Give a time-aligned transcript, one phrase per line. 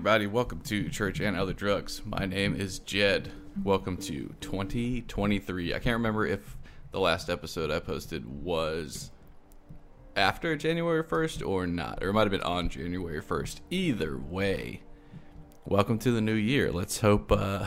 [0.00, 2.00] Everybody, welcome to Church and Other Drugs.
[2.06, 3.30] My name is Jed.
[3.62, 5.74] Welcome to 2023.
[5.74, 6.56] I can't remember if
[6.90, 9.10] the last episode I posted was
[10.16, 13.60] after January 1st or not, or it might have been on January 1st.
[13.68, 14.80] Either way,
[15.66, 16.72] welcome to the new year.
[16.72, 17.66] Let's hope, uh,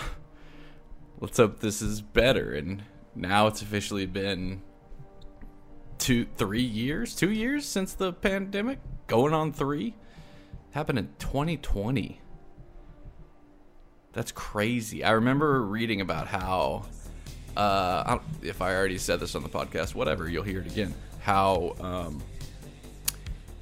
[1.20, 2.56] let's hope this is better.
[2.56, 2.82] And
[3.14, 4.64] now it's officially been
[6.00, 9.94] two, three years, two years since the pandemic, going on three
[10.72, 12.22] happened in 2020.
[14.14, 15.04] That's crazy.
[15.04, 16.86] I remember reading about how,
[17.58, 20.94] uh, I if I already said this on the podcast, whatever, you'll hear it again.
[21.20, 22.22] How, um,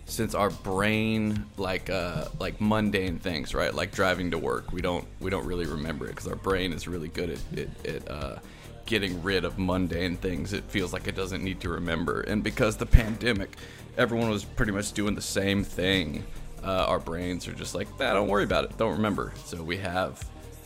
[0.05, 5.05] since our brain, like, uh, like mundane things, right, like driving to work, we don't
[5.21, 8.39] we don't really remember it because our brain is really good at at, at uh,
[8.85, 10.51] getting rid of mundane things.
[10.51, 13.55] It feels like it doesn't need to remember, and because the pandemic,
[13.97, 16.25] everyone was pretty much doing the same thing
[16.63, 19.33] uh, our brains are just like, nah, don't worry about it, don't remember.
[19.45, 20.23] So we have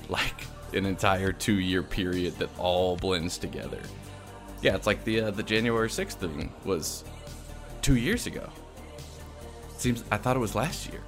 [0.09, 3.79] like an entire two year period that all blends together.
[4.61, 7.03] Yeah, it's like the uh, the January sixth thing was
[7.81, 8.49] two years ago.
[9.77, 11.01] seems I thought it was last year,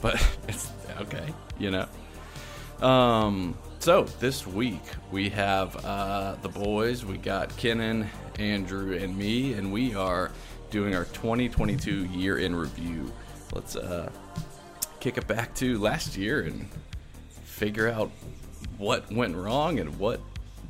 [0.00, 0.14] but
[0.48, 1.86] it's okay, you know.
[2.86, 7.04] Um, so this week we have uh, the boys.
[7.04, 10.30] We got Kenon, Andrew, and me, and we are
[10.70, 13.10] doing our 2022 year in review
[13.52, 14.10] let's uh,
[15.00, 16.68] kick it back to last year and
[17.58, 18.10] figure out
[18.78, 20.20] what went wrong and what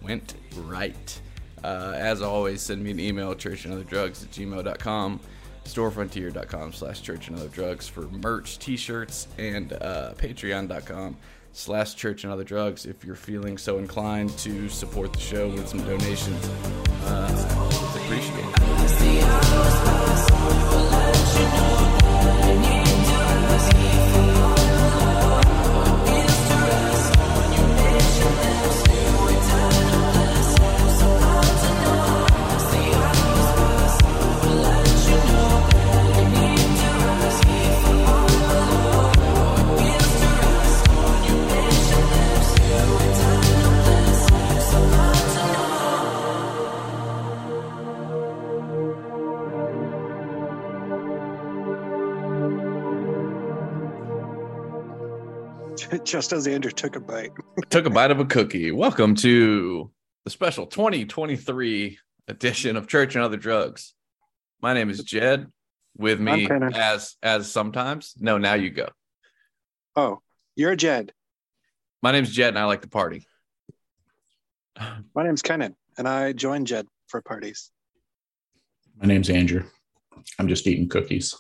[0.03, 1.21] went right.
[1.63, 5.21] Uh, as always, send me an email, churchandotherdrugs at gmail.com,
[5.65, 11.17] storefrontier.com slash church and other drugs for merch, t-shirts, and uh, patreon.com
[11.53, 15.69] slash church and other drugs if you're feeling so inclined to support the show with
[15.69, 16.49] some donations.
[17.05, 17.59] Uh.
[56.09, 57.33] Just as Andrew took a bite.
[57.69, 58.73] took a bite of a cookie.
[58.73, 59.91] Welcome to
[60.25, 61.99] the special 2023
[62.29, 63.93] edition of Church and Other Drugs.
[64.63, 65.53] My name is Jed.
[65.99, 68.15] With me as as sometimes.
[68.19, 68.89] No, now you go.
[69.97, 70.23] Oh,
[70.57, 71.13] you're Jed.
[72.03, 73.27] My name's Jed and I like to party.
[75.15, 77.71] My name's Kenon and I join Jed for parties.
[78.97, 79.65] My name's Andrew.
[80.39, 81.37] I'm just eating cookies.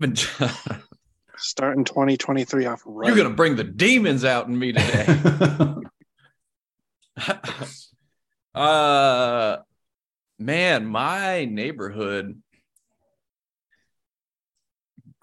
[1.36, 3.08] starting 2023 off right.
[3.08, 5.06] You're gonna bring the demons out in me today.
[8.54, 9.56] uh
[10.38, 12.40] man, my neighborhood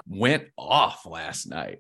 [0.08, 1.80] went off last night.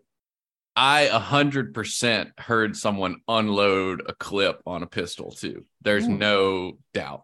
[0.75, 5.65] I a hundred percent heard someone unload a clip on a pistol too.
[5.81, 6.17] There's mm.
[6.17, 7.23] no doubt.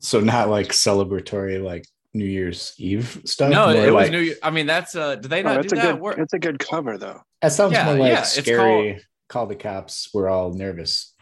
[0.00, 3.50] So not like celebratory, like New Year's Eve stuff.
[3.50, 4.20] No, it was New.
[4.20, 5.16] Year, I mean, that's uh.
[5.16, 6.00] Do they not oh, do a that?
[6.00, 7.20] Good, it's a good cover though.
[7.42, 8.92] That sounds yeah, more like yeah, scary.
[8.92, 10.08] Called, call the cops.
[10.12, 11.14] We're all nervous.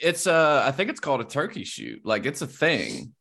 [0.00, 2.02] It's uh, I think it's called a turkey shoot.
[2.04, 3.14] Like it's a thing.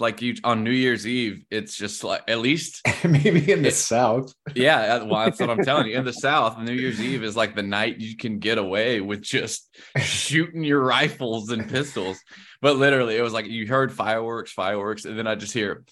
[0.00, 3.74] Like you on New Year's Eve, it's just like at least maybe in the it,
[3.74, 4.34] South.
[4.54, 5.96] Yeah, well, that's what I'm telling you.
[5.96, 9.22] In the South, New Year's Eve is like the night you can get away with
[9.22, 12.18] just shooting your rifles and pistols.
[12.62, 15.84] But literally, it was like you heard fireworks, fireworks, and then I just hear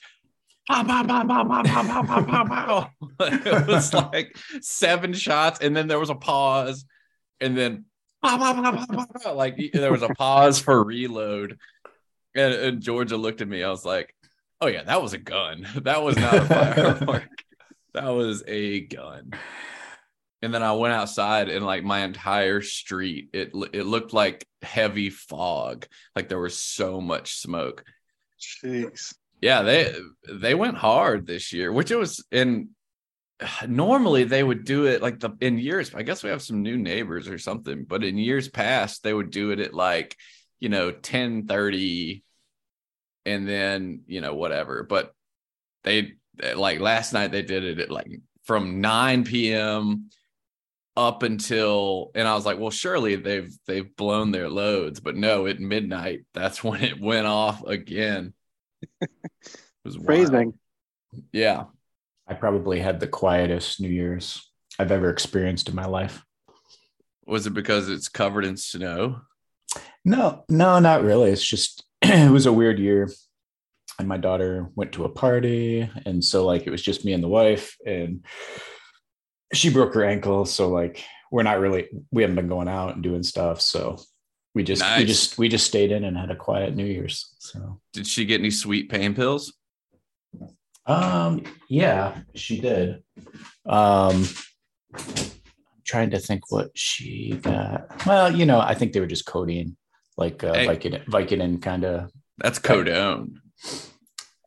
[0.69, 2.91] pow, pow, pow, pow, pow, pow, pow, pow, pow.
[3.21, 6.85] it was like seven shots, and then there was a pause,
[7.41, 7.85] and then
[8.23, 11.59] like there was a pause for reload.
[12.38, 13.62] And, and Georgia looked at me.
[13.62, 14.14] I was like,
[14.61, 15.67] "Oh yeah, that was a gun.
[15.82, 17.29] That was not a firework.
[17.94, 19.32] that was a gun."
[20.43, 25.11] and then I went outside and like my entire street it it looked like heavy
[25.11, 27.85] fog like there was so much smoke
[28.41, 29.94] jeez yeah they
[30.32, 32.70] they went hard this year which it was in
[33.67, 36.76] normally they would do it like the in years I guess we have some new
[36.76, 40.17] neighbors or something but in years past they would do it at like
[40.61, 42.25] you know 10 30
[43.26, 45.12] and then you know whatever but
[45.85, 46.15] they
[46.55, 50.09] like last night they did it at like from 9 p.m
[50.99, 55.47] up until and I was like, well, surely they've they've blown their loads, but no,
[55.47, 58.35] at midnight, that's when it went off again.
[59.00, 59.09] it
[59.85, 60.55] was phrasing.
[61.32, 61.65] Yeah.
[62.26, 64.44] I probably had the quietest New Year's.
[64.79, 66.23] I've ever experienced in my life.
[67.26, 69.20] Was it because it's covered in snow?
[70.05, 71.31] No, no, not really.
[71.31, 71.85] It's just
[72.28, 73.10] it was a weird year.
[73.99, 75.90] And my daughter went to a party.
[76.06, 77.76] And so like it was just me and the wife.
[77.84, 78.25] And
[79.52, 80.44] she broke her ankle.
[80.44, 83.60] So like we're not really we haven't been going out and doing stuff.
[83.60, 83.99] So
[84.55, 87.34] we just we just we just stayed in and had a quiet New Year's.
[87.38, 89.52] So Did she get any sweet pain pills?
[90.87, 93.02] um yeah, she did.
[93.66, 94.25] Um
[94.94, 98.06] I'm trying to think what she got.
[98.06, 99.76] Well, you know, I think they were just codeine,
[100.19, 100.67] like uh Hey.
[100.67, 103.37] Vicodin, Vicodin kind of That's codone.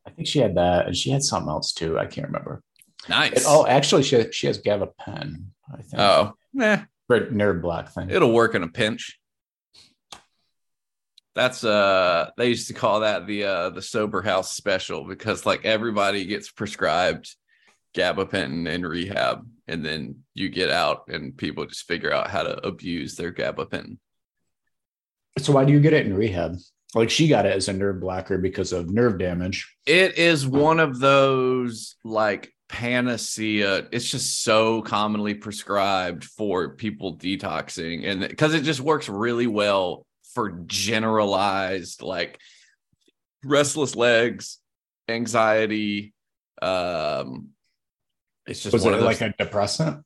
[0.06, 1.98] I think she had that, and she had something else too.
[1.98, 2.62] I can't remember.
[3.10, 3.46] Nice.
[3.48, 5.46] Oh, actually, she she has gabapen.
[5.74, 6.02] I think.
[6.02, 8.10] oh, nah, for nerve block thing.
[8.12, 9.18] it'll work in a pinch.
[11.34, 15.64] That's uh they used to call that the uh the sober house special because like
[15.66, 17.36] everybody gets prescribed
[17.96, 22.68] gabapentin in rehab and then you get out and people just figure out how to
[22.68, 23.98] abuse their gabapentin.
[25.40, 26.58] So why do you get it in rehab?
[26.94, 29.74] Like she got it as a nerve blocker because of nerve damage.
[29.86, 33.88] It is one of those like panacea.
[33.92, 40.06] It's just so commonly prescribed for people detoxing, and because it just works really well
[40.34, 42.40] for generalized like
[43.44, 44.60] restless legs,
[45.08, 46.14] anxiety.
[46.62, 47.50] Um,
[48.46, 49.22] it's just Was one it of those.
[49.22, 50.04] like a depressant?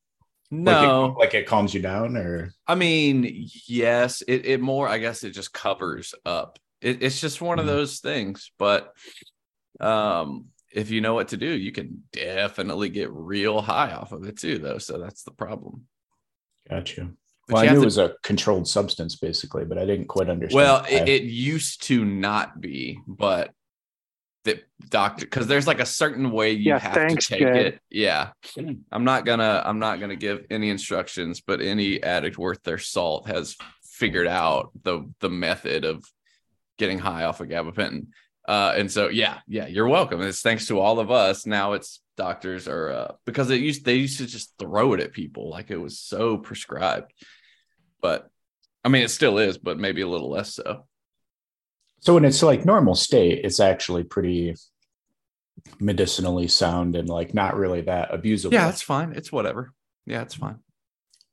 [0.64, 4.88] No, like it, like it calms you down, or I mean, yes, it, it more,
[4.88, 6.60] I guess it just covers up.
[6.82, 7.70] It, it's just one of Mhm.
[7.70, 8.52] those things.
[8.58, 8.94] But
[9.80, 14.24] um, if you know what to do, you can definitely get real high off of
[14.26, 14.78] it too, though.
[14.78, 15.88] So that's the problem.
[16.70, 17.10] gotcha.
[17.48, 20.30] But Well, I knew to- it was a controlled substance, basically, but I didn't quite
[20.30, 20.56] understand.
[20.56, 23.52] well, it, it used to not be, but
[24.46, 27.56] the doctor, because there's like a certain way you Yeah, have thanks, to take Jed.
[27.58, 27.80] it.
[27.90, 28.30] Yeah.
[28.92, 33.28] I'm not gonna I'm not gonna give any instructions, but any addict worth their salt
[33.28, 36.06] has figured out the the method of
[36.78, 38.08] getting high off of gabapentin.
[38.48, 40.22] Uh, and so yeah, yeah, you're welcome.
[40.22, 41.46] It's thanks to all of us.
[41.46, 45.12] Now it's doctors are uh, because it used they used to just throw it at
[45.12, 47.12] people like it was so prescribed.
[48.02, 48.30] But
[48.84, 50.86] I mean, it still is, but maybe a little less so.
[52.00, 54.56] So when it's like normal state, it's actually pretty
[55.80, 58.52] medicinally sound and like not really that abusable.
[58.54, 59.14] Yeah, it's fine.
[59.14, 59.72] It's whatever.
[60.06, 60.60] Yeah, it's fine.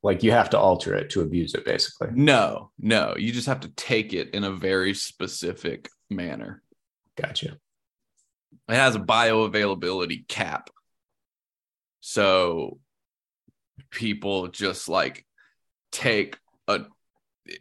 [0.03, 2.09] like you have to alter it to abuse it, basically.
[2.13, 6.61] No, no, you just have to take it in a very specific manner.
[7.15, 7.57] Gotcha.
[8.67, 10.69] It has a bioavailability cap.
[12.01, 12.79] So
[13.89, 15.25] people just like
[15.91, 16.37] take
[16.67, 16.81] a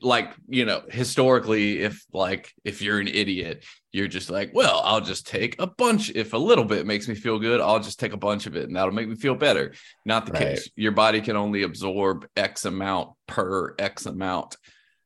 [0.00, 5.00] like you know historically if like if you're an idiot you're just like well i'll
[5.00, 8.12] just take a bunch if a little bit makes me feel good i'll just take
[8.12, 9.74] a bunch of it and that'll make me feel better
[10.06, 10.50] not the Right.
[10.50, 14.56] case your body can only absorb x amount per x amount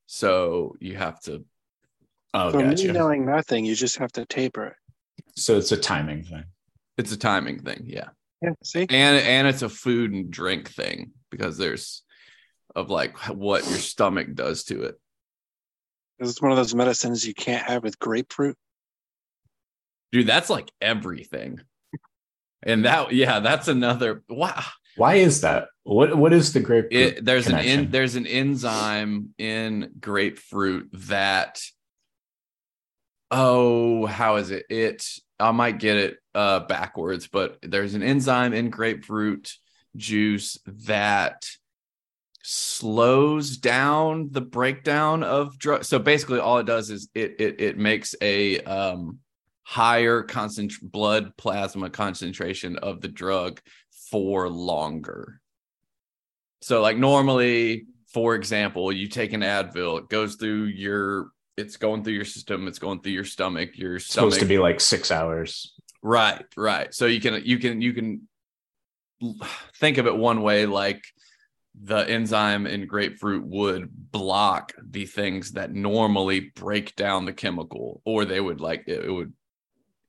[0.07, 1.45] so you have to
[2.35, 4.75] Oh, For me knowing nothing, you just have to taper it.
[5.37, 6.45] So it's a timing thing.
[6.99, 8.09] it's a timing thing yeah
[8.43, 8.81] Yeah, see?
[8.91, 12.03] and and it's a food and drink thing because there's
[12.77, 14.95] of like what your stomach does to it
[16.21, 18.57] This is one of those medicines you can't have with grapefruit.
[20.13, 21.61] dude that's like everything
[22.63, 24.63] and that yeah that's another wow
[24.97, 25.69] Why is that?
[25.83, 26.93] What What is the grapefruit?
[27.19, 31.61] it there's an in there's an enzyme in grapefruit that
[33.31, 35.05] oh how is it it
[35.39, 39.53] i might get it uh backwards but there's an enzyme in grapefruit
[39.97, 41.47] juice that
[42.49, 47.79] slows down the breakdown of drug so basically all it does is it it, it
[47.79, 49.19] makes a um
[49.65, 53.61] higher concent- blood plasma concentration of the drug
[54.11, 55.41] for longer
[56.67, 62.03] so like normally, for example, you take an Advil, it goes through your it's going
[62.03, 65.11] through your system, it's going through your stomach, your stomach supposed to be like six
[65.11, 65.75] hours.
[66.03, 66.93] Right, right.
[66.93, 68.29] So you can you can you can
[69.77, 71.05] think of it one way like
[71.83, 78.25] the enzyme in grapefruit would block the things that normally break down the chemical or
[78.25, 79.33] they would like it, it would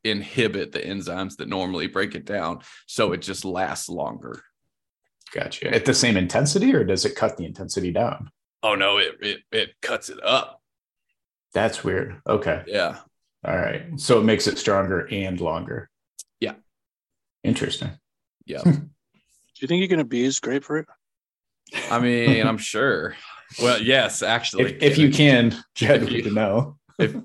[0.04, 4.42] inhibit the enzymes that normally break it down so it just lasts longer.
[5.34, 5.74] Gotcha.
[5.74, 8.32] At the same intensity, or does it cut the intensity down?
[8.64, 10.62] Oh no, it it it cuts it up.
[11.54, 12.22] That's weird.
[12.26, 12.64] Okay.
[12.66, 13.00] Yeah.
[13.44, 14.00] All right.
[14.00, 15.90] So it makes it stronger and longer.
[16.40, 16.56] Yeah.
[17.44, 17.92] Interesting.
[18.46, 18.64] Yeah.
[18.64, 20.88] Do you think you can abuse grapefruit?
[21.90, 23.16] I mean, I'm sure.
[23.62, 24.74] Well, yes, actually.
[24.76, 26.78] If, if you can, Jed If you- would know.
[27.00, 27.16] if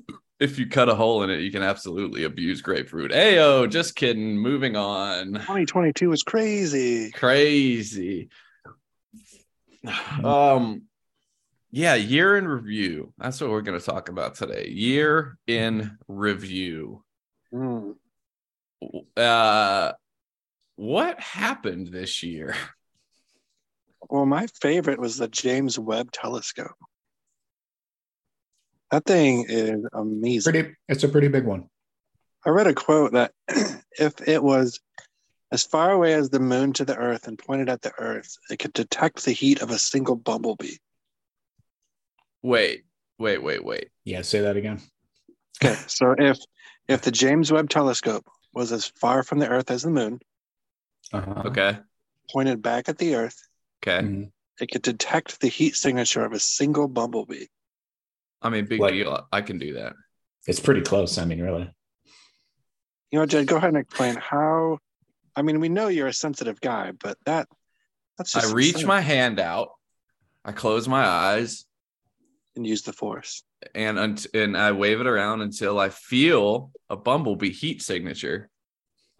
[0.41, 3.13] if you cut a hole in it, you can absolutely abuse grapefruit.
[3.13, 4.37] Ayo, just kidding.
[4.39, 5.35] Moving on.
[5.35, 7.13] 2022 is crazy.
[7.13, 8.29] Crazy.
[10.23, 10.83] Um,
[11.71, 13.13] yeah, year in review.
[13.19, 14.69] That's what we're going to talk about today.
[14.69, 17.03] Year in review.
[17.53, 17.93] Hmm.
[19.17, 19.93] Uh,
[20.77, 22.55] what happened this year?
[24.11, 26.77] Well, my favorite was the James Webb Telescope.
[28.91, 30.53] That thing is amazing.
[30.53, 30.75] Pretty.
[30.89, 31.69] It's a pretty big one.
[32.45, 33.33] I read a quote that
[33.99, 34.81] if it was
[35.51, 38.59] as far away as the moon to the earth and pointed at the earth, it
[38.59, 40.77] could detect the heat of a single bumblebee.
[42.43, 42.85] Wait,
[43.19, 43.89] wait, wait, wait.
[44.05, 44.23] Yeah.
[44.23, 44.81] Say that again.
[45.63, 46.39] Okay, so if
[46.89, 50.21] if the James Webb Telescope was as far from the earth as the moon,
[51.13, 51.45] Uh-huh.
[51.47, 51.79] Okay,
[52.31, 53.41] pointed back at the earth,
[53.87, 54.07] okay.
[54.07, 54.33] Mhm.
[54.61, 57.47] it could detect the heat signature of a single bumblebee.
[58.43, 59.27] I mean, big Like- deal.
[59.33, 59.95] I can do that.
[60.47, 61.19] It's pretty close.
[61.19, 61.73] I mean, really.
[63.11, 64.79] You know, Jed, go ahead and explain how.
[65.37, 67.49] I mean, we know you're a sensitive guy, but that
[68.19, 68.87] that's just I reach insane.
[68.89, 69.71] my hand out.
[70.45, 71.65] I close my eyes
[72.57, 73.43] and use the force.
[73.75, 78.51] and and I wave it around until I feel a bumblebee heat signature.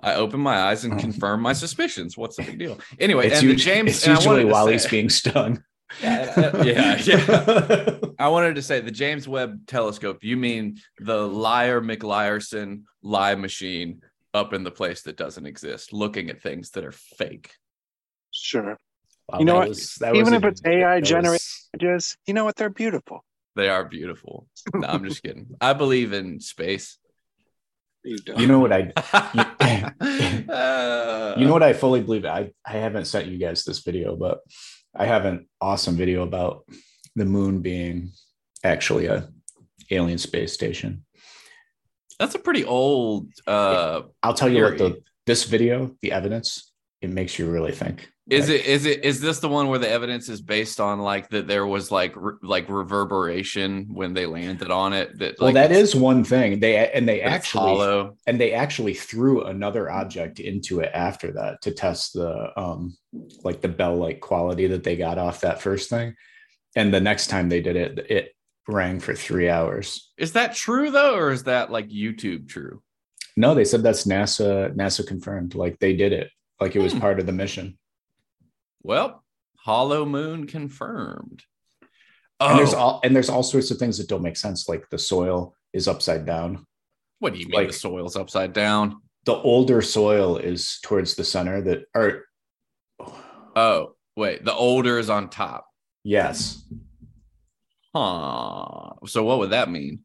[0.03, 2.17] I open my eyes and confirm my suspicions.
[2.17, 2.79] What's the big deal?
[2.99, 3.91] Anyway, It's, and the James.
[3.91, 5.63] it's and usually wanted while say- he's being stung.
[6.03, 7.97] Yeah, uh, uh, yeah, yeah.
[8.19, 10.25] I wanted to say the James Webb Telescope.
[10.25, 14.01] You mean the liar McLiarson lie machine
[14.33, 17.51] up in the place that doesn't exist, looking at things that are fake.
[18.31, 18.79] Sure.
[19.29, 19.69] Wow, You know that what?
[19.69, 21.43] was- that Even was a if it's AI that was- generated-
[21.79, 22.57] Just you know what?
[22.57, 23.23] They're beautiful.
[23.55, 24.49] They are beautiful.
[24.75, 25.49] No, I'm just kidding.
[25.61, 26.97] I believe in space.
[28.05, 28.19] You.
[28.37, 28.93] You know what I?
[30.49, 32.27] Uh, You know what I fully believe.
[32.27, 34.41] I I haven't sent you guys this video, but
[34.95, 36.65] I have an awesome video about
[37.17, 38.11] the moon being
[38.65, 39.29] actually a
[39.91, 41.05] alien space station.
[42.19, 43.29] that's a pretty old.
[43.47, 48.12] Uh, I'll tell you what the this video, the evidence, it makes you really think.
[48.31, 51.01] Is Like, it is it is this the one where the evidence is based on
[51.01, 55.19] like that there was like re- like reverberation when they landed on it?
[55.19, 56.61] That Well, like, that it's- one thing.
[56.61, 58.17] They and they actually hollow.
[58.27, 62.97] and they actually threw another object into it after that to test the um
[63.43, 66.15] like the bell like quality that they got off that first thing.
[66.77, 68.35] And the next time they did it, it
[68.69, 70.11] rang for three hours.
[70.17, 72.83] Is that true though, or is that like YouTube true?
[73.37, 74.73] No, they said that's NASA.
[74.75, 77.01] NASA confirmed, like they did it, like it was Hmm.
[77.01, 77.79] part of the mission.
[78.83, 79.23] Well,
[79.59, 81.45] Hollow Moon confirmed.
[82.41, 84.89] And there's Oh, all and there's all sorts of things that don't make sense, like
[84.91, 86.67] the soil is upside down.
[87.21, 89.01] what do you mean like- the soil's upside down?
[89.25, 91.61] The older soil is towards the center.
[91.63, 92.25] That or
[93.55, 95.69] Oh, wait, the older is on top.
[96.03, 96.65] yes.
[97.95, 98.95] Huh.
[99.07, 100.01] So what would that mean?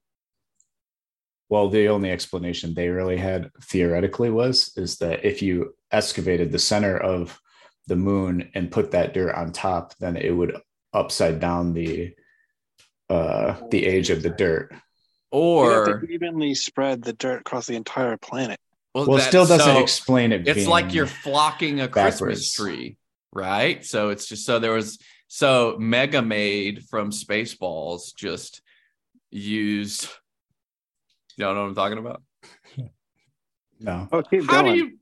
[1.50, 6.60] Well, the only explanation they really had theoretically was is that if you excavated the
[6.60, 7.40] center of
[7.88, 10.56] the moon and put that dirt on top, then it would
[10.94, 12.14] upside down the
[13.10, 14.72] uh the age of the dirt.
[14.72, 18.60] You have Or to evenly spread the dirt across the entire planet.
[18.94, 20.48] Well, it that- still doesn't so explain it.
[20.48, 22.98] It's being- like you're flocking a Christmas tree,
[23.34, 23.86] right?
[23.86, 28.62] So it's just so there was so Mega Maid from Spaceballs just
[29.30, 30.10] used.
[31.36, 32.24] Y'all know what I'm talking about?
[33.80, 34.08] no.
[34.12, 34.74] Oh, keep How going.
[34.74, 34.98] do you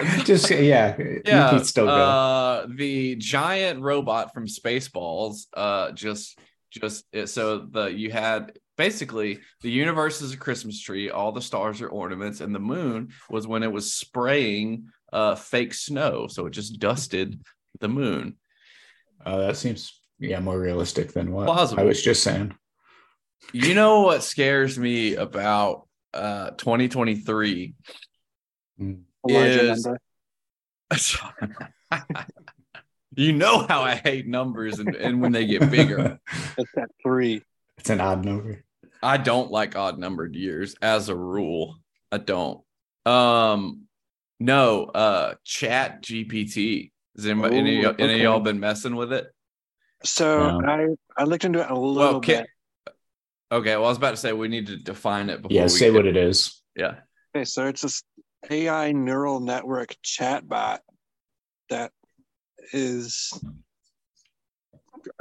[0.24, 1.92] Just yeah, yeah, you can still go.
[1.92, 6.38] Uh, the giant robot from Spaceballs, uh, just
[6.70, 11.82] just so the you had basically the universe is a Christmas tree, all the stars
[11.82, 16.52] are ornaments, and the moon was when it was spraying uh fake snow, so it
[16.52, 17.40] just dusted
[17.80, 18.36] the moon.
[19.24, 21.82] Uh, that seems yeah more realistic than what Plausible.
[21.82, 22.54] I was just saying.
[23.52, 27.74] You know what scares me about uh 2023
[28.80, 29.98] A larger is- number.
[33.16, 36.18] you know how I hate numbers and, and when they get bigger.
[36.58, 37.42] It's at three.
[37.78, 38.64] it's an odd number.
[39.02, 41.76] I don't like odd numbered years as a rule.
[42.12, 42.60] I don't.
[43.06, 43.82] Um
[44.40, 46.90] no, uh chat GPT.
[47.16, 49.26] Has anybody, any, Ooh, any of y'all been messing with it?
[50.04, 50.66] So No.
[50.68, 52.46] I I looked into it a little Well, bit.
[53.52, 53.76] okay.
[53.76, 55.86] Well, I was about to say we need to define it before Yeah, we say
[55.86, 56.62] get- what it is.
[56.76, 56.96] Yeah.
[57.34, 58.02] Okay, so it's this
[58.48, 60.78] AI neural network chatbot
[61.68, 61.92] that
[62.72, 63.32] is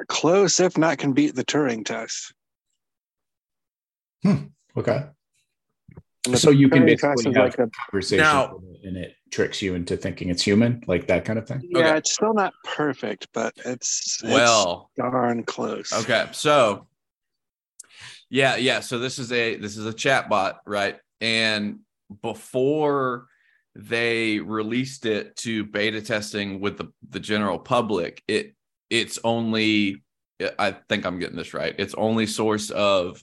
[0.07, 2.33] close, if not can beat the Turing test.
[4.23, 4.35] Hmm.
[4.77, 5.05] Okay.
[6.35, 9.61] So you can Turing basically have like a, conversation Now- with it and it tricks
[9.61, 11.61] you into thinking it's human, like that kind of thing.
[11.63, 11.97] yeah, Okay.
[11.97, 15.91] it's still not perfect, but it's, it's Well, darn close.
[15.93, 16.88] Okay, so
[18.29, 18.79] yeah, yeah.
[18.79, 20.97] So this is a this is a chat bot, right?
[21.19, 21.79] And
[22.22, 23.28] before
[23.75, 28.56] they released it to beta testing with the, the general public, it
[28.89, 30.04] its only
[30.58, 31.75] I think I'm getting this right.
[31.78, 33.22] Its only source of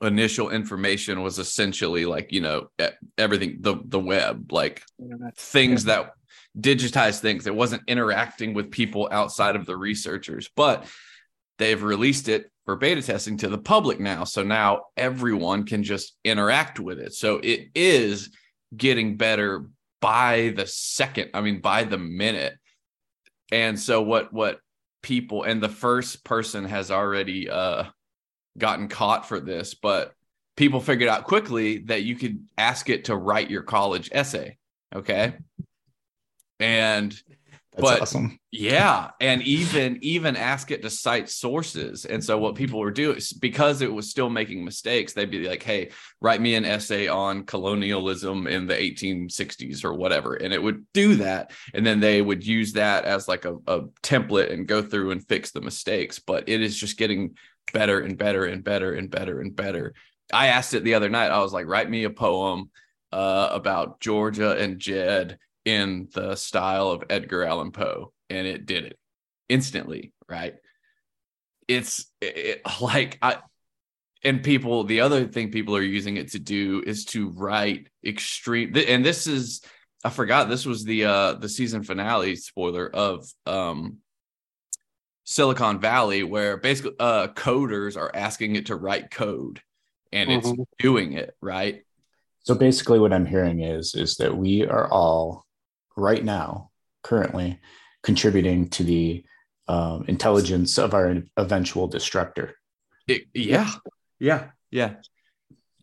[0.00, 2.68] initial information was essentially like you know
[3.16, 4.82] everything the the web like
[5.36, 6.12] things that
[6.58, 10.86] digitized things it wasn't interacting with people outside of the researchers but
[11.58, 14.24] they've released it for beta testing to the public now.
[14.24, 17.14] So now everyone can just interact with it.
[17.14, 18.30] So it is
[18.76, 19.66] getting better
[20.00, 22.54] by the second i mean by the minute.
[23.50, 24.60] And so what what
[25.02, 27.84] people and the first person has already uh
[28.56, 30.12] gotten caught for this but
[30.56, 34.58] people figured out quickly that you could ask it to write your college essay.
[34.94, 35.34] Okay?
[36.58, 37.14] And
[37.78, 38.38] That's But- awesome.
[38.50, 42.04] yeah, and even even ask it to cite sources.
[42.04, 45.62] And so what people were doing because it was still making mistakes, they'd be like,
[45.62, 50.84] "Hey, write me an essay on colonialism in the 1860s or whatever," and it would
[50.92, 51.52] do that.
[51.72, 55.26] And then they would use that as like a, a template and go through and
[55.28, 56.18] fix the mistakes.
[56.18, 57.36] But it is just getting
[57.72, 59.94] better and better and better and better and better.
[60.32, 61.30] I asked it the other night.
[61.30, 62.70] I was like, "Write me a poem
[63.12, 68.84] uh, about Georgia and Jed." In the style of Edgar Allan Poe, and it did
[68.86, 68.98] it
[69.50, 70.12] instantly.
[70.28, 70.54] Right?
[71.68, 73.38] It's it, like I
[74.24, 74.84] and people.
[74.84, 78.74] The other thing people are using it to do is to write extreme.
[78.74, 79.60] And this is
[80.02, 83.98] I forgot this was the uh the season finale spoiler of um
[85.24, 89.60] Silicon Valley, where basically uh coders are asking it to write code,
[90.12, 90.64] and it's Mhm.
[90.78, 91.84] doing it right.
[92.44, 95.44] So basically, what I'm hearing is is that we are all
[95.98, 96.70] right now,
[97.02, 97.60] currently,
[98.02, 99.24] contributing to the
[99.66, 102.54] um, intelligence of our eventual destructor.
[103.06, 103.70] It, yeah,
[104.18, 104.94] yeah, yeah.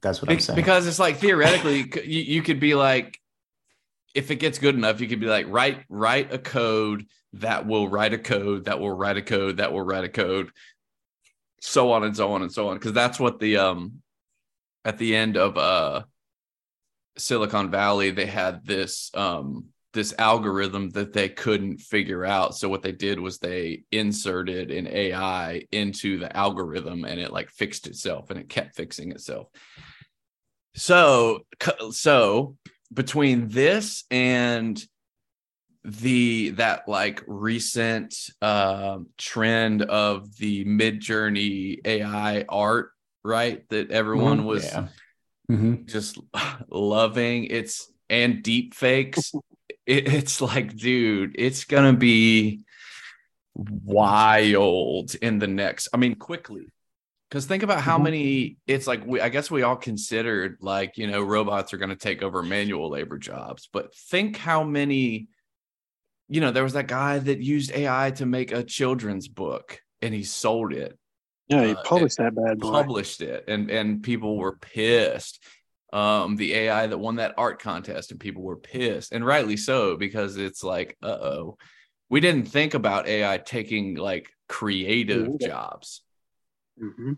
[0.02, 0.56] That's what Be- I'm saying.
[0.56, 3.20] because it's like theoretically you, you could be like
[4.14, 7.88] if it gets good enough you could be like write write a code that will
[7.88, 10.52] write a code that will write a code that will write a code
[11.60, 14.02] so on and so on and so on because that's what the um
[14.84, 16.04] at the end of uh
[17.18, 22.84] silicon valley they had this um this algorithm that they couldn't figure out so what
[22.84, 28.30] they did was they inserted an ai into the algorithm and it like fixed itself
[28.30, 29.48] and it kept fixing itself
[30.76, 31.40] so
[31.92, 32.58] so
[32.94, 34.86] between this and
[35.86, 42.92] the that like recent um trend of the Midjourney ai art
[43.24, 44.88] right that everyone Mhm, was yeah.
[45.50, 45.86] Mhm.
[45.86, 46.20] just
[46.70, 49.32] loving it's and deep fakes
[49.86, 52.64] it, it's like dude it's gonna be
[53.56, 56.68] wild in the next i mean quickly
[57.30, 58.04] because think about how Mhm.
[58.04, 61.90] many it's like we i guess we all considered like you know robots are going
[61.90, 65.28] to take over manual labor jobs but think how many
[66.28, 70.14] you know there was that guy that used ai to make a children's book and
[70.14, 70.98] he sold it
[71.48, 72.72] Yeah, he Uh, published that bad boy.
[72.72, 75.42] published it and and people were pissed
[75.96, 79.96] um the ai that won that art contest and people were pissed and rightly so
[79.96, 81.58] because it's like uh-oh
[82.10, 85.48] we didn't think about ai taking like creative Yeah.
[85.48, 86.02] jobs
[86.78, 87.14] hmm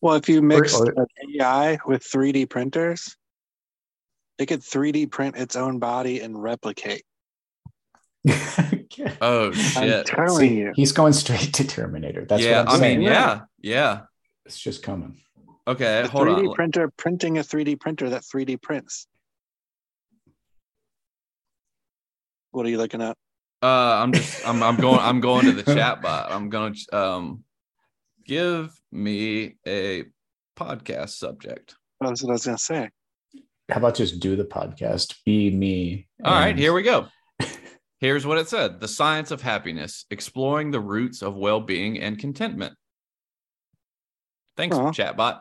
[0.00, 1.06] Well, if you mix or- an
[1.40, 3.14] AI with 3D printers,
[4.38, 7.04] it could 3D print its own body and replicate.
[9.20, 10.72] oh I'm shit telling See, you.
[10.74, 12.24] he's going straight to Terminator.
[12.24, 12.98] That's yeah what I'm i saying.
[12.98, 14.00] mean yeah yeah
[14.46, 15.20] It's just coming.
[15.70, 19.06] Okay A hold 3D on printer printing a 3D printer that 3D prints.
[22.52, 23.16] What are you looking at?
[23.62, 26.98] uh i'm just i'm, I'm going i'm going to the chat bot i'm going to
[26.98, 27.44] um
[28.24, 30.04] give me a
[30.58, 32.88] podcast subject That's what I was gonna say.
[33.70, 35.14] How about just do the podcast?
[35.26, 36.08] Be me.
[36.24, 37.06] All right, and- here we go.
[38.00, 42.18] Here's what it said The Science of Happiness, exploring the roots of well being and
[42.18, 42.74] contentment.
[44.56, 44.90] Thanks, Aw.
[44.90, 45.40] chatbot.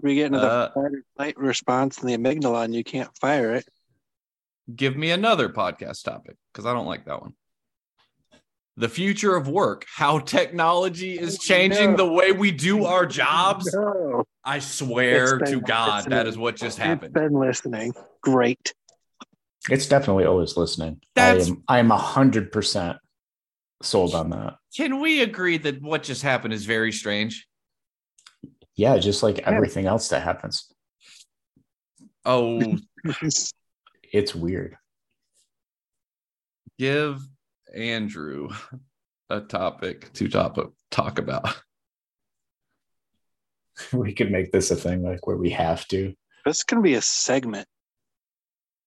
[0.00, 3.10] We get into the Uh, fight or flight response in the amygdala and you can't
[3.18, 3.66] fire it.
[4.74, 7.34] Give me another podcast topic because I don't like that one.
[8.78, 11.96] The future of work, how technology is changing No.
[11.96, 13.72] the way we do our jobs.
[13.72, 17.14] No, I swear It's to God, that is what just it's happened.
[17.14, 17.94] been listening.
[18.20, 18.74] Great.
[19.70, 21.00] It's definitely always listening.
[21.14, 22.98] That's- I am I am a hundred percent
[23.82, 24.58] sold on that.
[24.76, 27.48] Can we agree that what just happened is very strange?
[28.76, 30.72] Yeah, just like everything else that happens.
[32.24, 32.76] Oh,
[34.12, 34.76] It's weird.
[36.78, 37.20] give
[37.74, 38.48] Andrew
[39.28, 40.58] a topic to top
[40.90, 41.54] talk about.
[43.92, 46.14] We could make this a thing like where we have to.
[46.46, 47.68] this can be a segment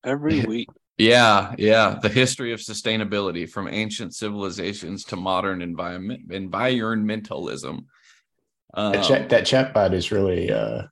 [0.04, 0.68] every week.
[0.98, 2.00] Yeah, yeah.
[2.02, 7.86] The history of sustainability from ancient civilizations to modern environment environmentalism.
[8.74, 10.84] Um, that, chat, that chatbot is really uh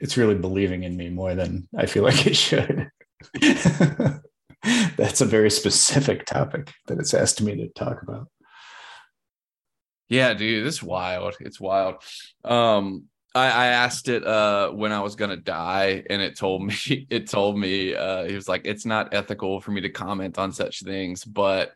[0.00, 2.90] it's really believing in me more than I feel like it should.
[4.96, 8.28] That's a very specific topic that it's asked me to talk about.
[10.08, 11.36] Yeah, dude, this is wild.
[11.40, 12.02] It's wild.
[12.44, 16.74] Um, I, I asked it uh when I was gonna die, and it told me
[17.10, 20.52] it told me uh it was like it's not ethical for me to comment on
[20.52, 21.72] such things, but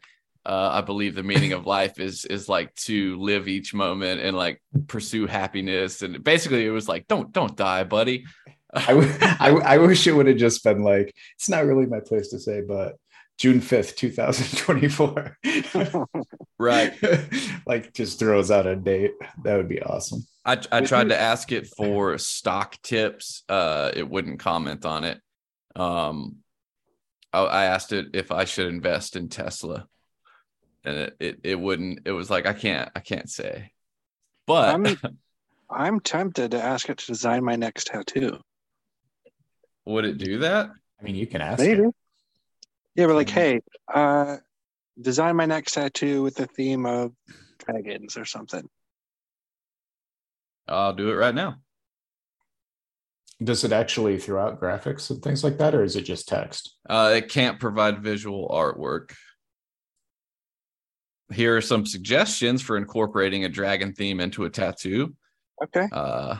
[0.46, 4.36] uh, I believe the meaning of life is is like to live each moment and
[4.36, 6.02] like pursue happiness.
[6.02, 8.24] And basically, it was like, don't don't die, buddy.
[8.72, 11.86] I, w- I, w- I wish it would have just been like, it's not really
[11.86, 12.94] my place to say, but
[13.38, 15.38] June 5th, 2024.
[16.58, 16.94] right.
[17.66, 19.14] like just throws out a date.
[19.42, 20.26] That would be awesome.
[20.44, 23.42] I, I tried to ask it for stock tips.
[23.48, 25.20] Uh, it wouldn't comment on it.
[25.74, 26.36] Um,
[27.32, 29.88] I, I asked it if I should invest in Tesla
[30.86, 33.72] and it, it, it wouldn't, it was like, I can't, I can't say,
[34.46, 34.96] but I'm,
[35.70, 38.38] I'm tempted to ask it to design my next tattoo.
[39.84, 40.70] would it do that?
[40.98, 41.58] I mean, you can ask.
[41.58, 41.82] Maybe.
[41.82, 41.94] it.
[42.94, 43.32] Yeah, we're like, Mhm.
[43.32, 43.60] hey,
[43.92, 44.36] uh,
[45.00, 47.12] design my next tattoo with the theme of
[47.58, 48.66] dragons or something.
[50.68, 51.56] I'll do it right now.
[53.42, 56.74] Does it actually throw out graphics and things like that, or is it just text?
[56.88, 59.12] Uh, it can't provide visual artwork.
[61.32, 65.14] Here are some suggestions for incorporating a dragon theme into a tattoo.
[65.62, 65.88] Okay.
[65.90, 66.38] Uh,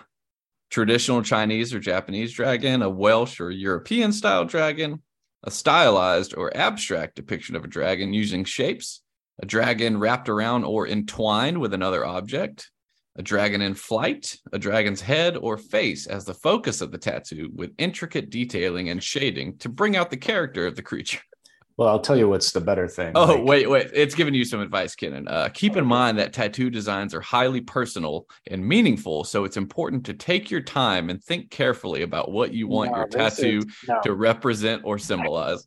[0.71, 5.03] traditional Chinese or Japanese dragon, a Welsh or European style dragon,
[5.43, 9.03] a stylized or abstract depiction of a dragon using shapes,
[9.41, 12.71] a dragon wrapped around or entwined with another object,
[13.17, 17.51] a dragon in flight, a dragon's head or face as the focus of the tattoo
[17.55, 21.21] with intricate detailing and shading to bring out the character of the creature.
[21.79, 23.13] Well, I'll tell you what's the better thing.
[23.15, 23.91] Oh, Like, wait, wait.
[23.93, 25.29] It's giving you some advice, Kenon.
[25.29, 29.25] Uh, keep in mind that tattoo designs are highly personal and meaningful.
[29.25, 32.97] So it's important to take your time and think carefully about what you want No,
[32.99, 34.01] your tattoo is- no.
[34.05, 35.67] to represent or symbolize.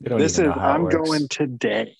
[0.00, 0.94] This is know how it I'm works.
[0.96, 1.94] going today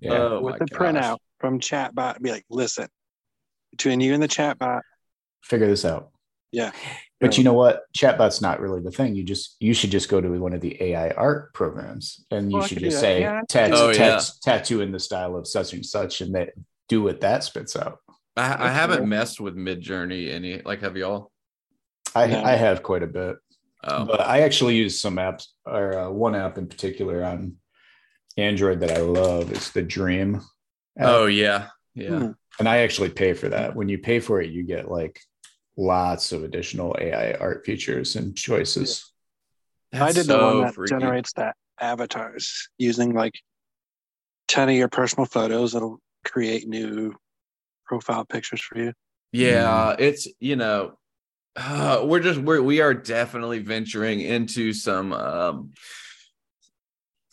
[0.00, 0.12] Yeah.
[0.12, 0.78] Oh, with my the gosh.
[0.78, 2.22] printout from chatbot.
[2.22, 2.86] Be like, listen,
[3.72, 4.80] between you and the chatbot,
[5.42, 6.10] Figure this out.
[6.52, 6.70] Yeah.
[7.24, 7.82] But you know what?
[7.96, 9.14] Chatbot's not really the thing.
[9.14, 12.58] You just you should just go to one of the AI art programs and you
[12.58, 15.46] Well, should just say Yeah, I could tat- do tat- tattoo in the style of
[15.46, 16.50] such and such, and that
[16.88, 17.98] do what that spits out.
[18.36, 19.06] I, I haven't cool.
[19.06, 20.60] messed with Midjourney any.
[20.62, 21.30] Like, have y'all?
[22.14, 22.42] I No.
[22.44, 23.36] I have quite a bit.
[23.84, 27.56] Oh, But I actually use some apps, or uh, one app in particular on
[28.36, 29.52] Android that I love.
[29.52, 30.36] It's the Dream.
[30.98, 31.06] app.
[31.08, 32.18] oh yeah, yeah.
[32.18, 32.30] Hmm.
[32.58, 33.74] and I actually pay for that.
[33.76, 35.20] When you pay for it, you get like
[35.76, 39.12] lots of additional AI art features and choices.
[39.92, 40.94] I That's did the one that freaky.
[40.94, 43.34] generates that avatars using like
[44.48, 45.74] 10 of your personal photos.
[45.74, 47.14] It'll create new
[47.86, 48.92] profile pictures for you.
[49.32, 50.98] Yeah, it's you know,
[51.56, 55.72] uh, we're just we're we are definitely venturing into some um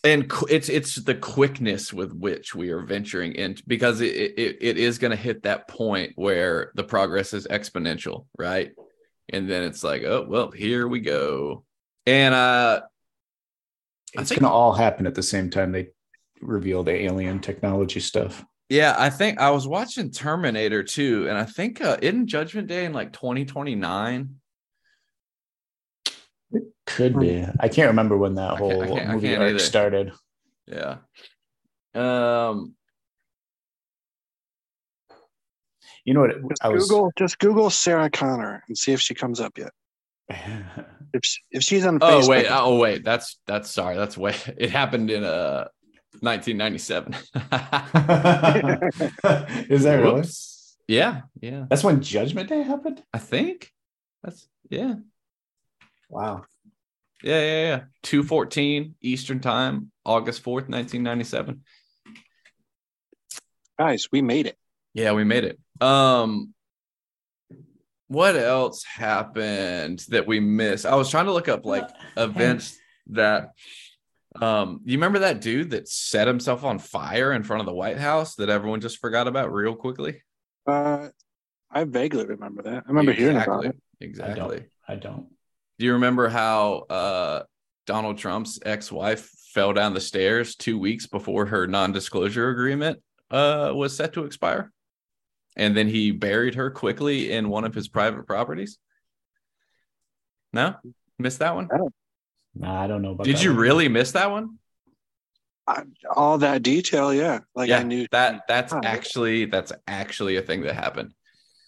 [0.04, 4.78] and it's it's the quickness with which we are venturing into because it it, it
[4.78, 8.72] is going to hit that point where the progress is exponential, right?
[9.30, 11.64] And then it's like, oh well, here we go.
[12.08, 12.82] And uh
[14.14, 15.90] It's think- to all happen at the same time they
[16.42, 18.44] reveal the alien technology stuff.
[18.70, 22.86] yeah, I think I was watching Terminator 2 and I think uh in Judgment Day
[22.86, 24.36] in like 2029
[26.88, 27.46] Could be.
[27.60, 29.60] I can't remember when that I can't- I whole can't- movie arc either.
[29.60, 30.14] started.
[30.68, 30.98] Yeah.
[31.96, 32.76] Um.
[36.06, 36.50] You know what?
[36.50, 36.88] Just I was.
[36.90, 39.72] Google, just Google Sarah Connor and see if she comes up yet.
[41.14, 42.46] If she, if she's on Oh Facebook, wait.
[42.50, 43.04] Oh wait.
[43.04, 43.98] That's that's sorry.
[43.98, 44.34] That's way.
[44.58, 45.68] It happened in uh
[46.22, 47.14] 1997.
[49.70, 50.14] Is that really?
[50.14, 50.78] Whoops.
[50.88, 51.24] Yeah.
[51.42, 51.66] Yeah.
[51.70, 53.04] That's when Judgment Day happened.
[53.14, 53.74] I think
[54.24, 54.94] that's yeah.
[56.10, 56.46] Wow.
[57.24, 57.40] Yeah.
[57.40, 57.64] Yeah.
[57.68, 57.82] Yeah.
[58.04, 61.62] Two fourteen Eastern Time, August fourth, 1997.
[63.78, 64.58] guys, we made it.
[64.94, 65.60] Yeah, we made it.
[65.82, 66.54] Um
[68.08, 70.86] what else happened that we missed?
[70.86, 73.52] I was trying to look up like events that
[74.42, 77.98] um you remember that dude that set himself on fire in front of the White
[77.98, 80.22] House that everyone just forgot about real quickly?
[80.68, 81.10] Uh,
[81.72, 82.84] I vaguely remember that.
[82.86, 83.76] I remember hearing about it.
[84.02, 84.58] I Exactly.
[84.58, 84.68] don't.
[84.88, 85.28] I don't.
[85.82, 87.42] Do you remember how uh
[87.88, 93.96] Donald Trump's ex-wife fell down the stairs 2 weeks before her non-disclosure agreement uh was
[93.96, 94.72] set to expire?
[95.58, 98.78] And then he buried her quickly in one of his private properties?
[100.54, 100.76] No?
[101.18, 101.68] Missed that one?
[102.54, 103.24] Nah, I don't know about.
[103.26, 103.60] Did that you one.
[103.60, 104.60] really miss that one?
[105.66, 105.82] I,
[106.16, 107.40] all that detail, yeah.
[107.56, 108.82] Like yeah, I knew that that's Oh.
[108.84, 111.12] actually that's actually a thing that happened.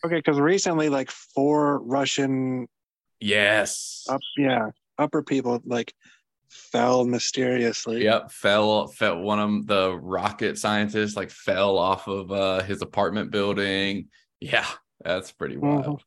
[0.06, 2.67] Okay, because recently, like four Russian
[3.23, 4.05] Yes.
[4.09, 5.93] up, yeah, upper people like
[6.49, 8.03] fell mysteriously.
[8.03, 13.31] Yep, fell fell one of the rocket scientists like fell off of uh his apartment
[13.31, 14.09] building.
[14.39, 14.67] Yeah,
[15.03, 15.62] that's pretty Mhm.
[15.62, 16.03] wild.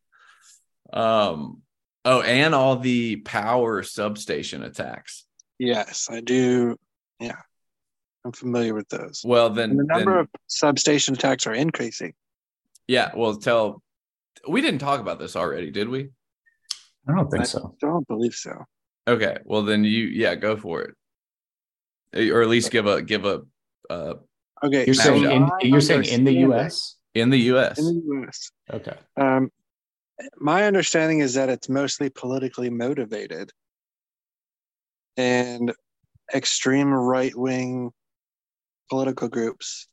[0.93, 1.63] Um
[2.05, 5.25] oh, and all the power substation attacks.
[5.59, 6.77] Yes, I do.
[7.19, 7.41] Yeah,
[8.25, 9.23] I'm familiar with those.
[9.25, 12.13] Well, then, And the number then- of substation attacks are increasing.
[12.87, 13.83] yeah, well, tell
[14.47, 16.11] we didn't talk about this already, did we?
[17.09, 17.59] I don't think so.
[17.59, 17.87] I so.
[17.89, 18.65] don't believe so.
[19.09, 20.83] Okay, well then you yeah go for
[22.15, 23.43] it, or at least give a give a
[23.89, 24.15] uh
[24.65, 26.97] Okay, You're saying in you're saying in the U.S.
[27.15, 27.79] in the U.S.
[27.79, 28.51] In the U.S.
[28.73, 28.97] Okay.
[29.17, 29.51] Um,
[30.39, 33.53] my understanding is that it's mostly politically motivated,
[35.19, 35.75] and
[36.35, 37.91] extreme right wing
[38.89, 39.89] political groups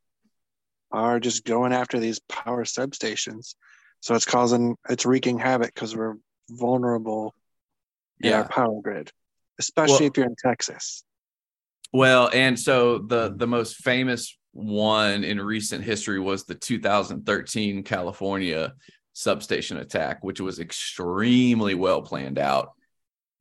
[0.91, 3.55] are just going after these power substations.
[3.99, 6.15] So it's causing it's wreaking havoc because we're
[6.49, 7.33] vulnerable
[8.19, 9.11] yeah, our power grid,
[9.59, 11.03] especially Well- if you're in Texas.
[11.91, 18.73] Well, and so the the most famous one in recent history was the 2013 California
[19.13, 22.73] substation attack, which was extremely well planned out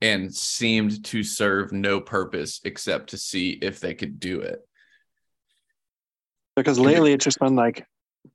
[0.03, 4.61] and seemed to serve no purpose except to see if they could do it.
[6.57, 7.87] Because lately it's just been like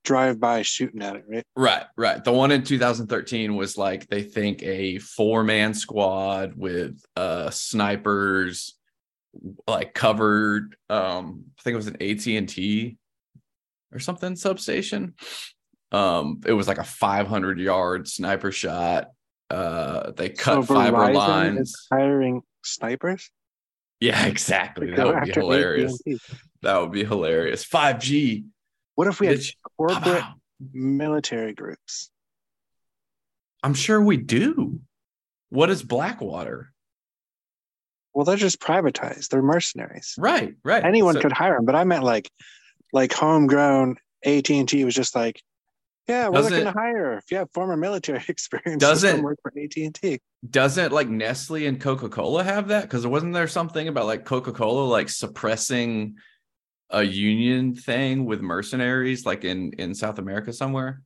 [0.03, 1.43] drive by shooting at it, right?
[1.55, 2.23] Right, right.
[2.23, 8.75] The one in 2013 was like they think a four man squad with uh snipers
[9.67, 12.97] like covered um I think it was an AT&T
[13.91, 15.13] or something substation.
[15.91, 19.07] Um it was like a 500 yard sniper shot.
[19.49, 21.87] Uh they cut So fiber Verizon lines.
[21.91, 23.29] hiring snipers.
[23.99, 24.91] Yeah, exactly.
[24.91, 25.93] That would be hilarious.
[26.05, 26.19] AT&T.
[26.61, 27.65] That would be hilarious.
[27.65, 28.45] 5G.
[28.97, 29.53] What if we had Bitch.
[29.77, 30.23] corporate
[30.73, 32.09] military groups?
[33.61, 34.79] I'm sure we do.
[35.49, 36.73] What is Blackwater?
[38.15, 39.29] Well, they're just privatized.
[39.29, 40.15] They're mercenaries.
[40.17, 40.83] Right, right.
[40.83, 42.27] Anyone So- could hire them, but I meant like,
[42.91, 45.43] like homegrown AT and T was just like,
[46.07, 48.81] yeah, we're looking to hire if you have former military experience.
[48.81, 50.19] Does just come it- work for AT and T?
[50.49, 52.81] doesn't like Nestle and Coca Cola have that?
[52.81, 56.15] Because wasn't there something about like Coca Cola like suppressing
[56.89, 61.01] a union thing with mercenaries, like in in South America somewhere?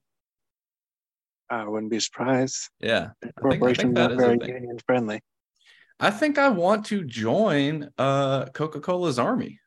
[1.50, 2.70] I wouldn't be surprised.
[2.80, 5.22] Yeah, I think that not very union friendly.
[6.00, 9.60] I think I want to join uh Coca Cola's army.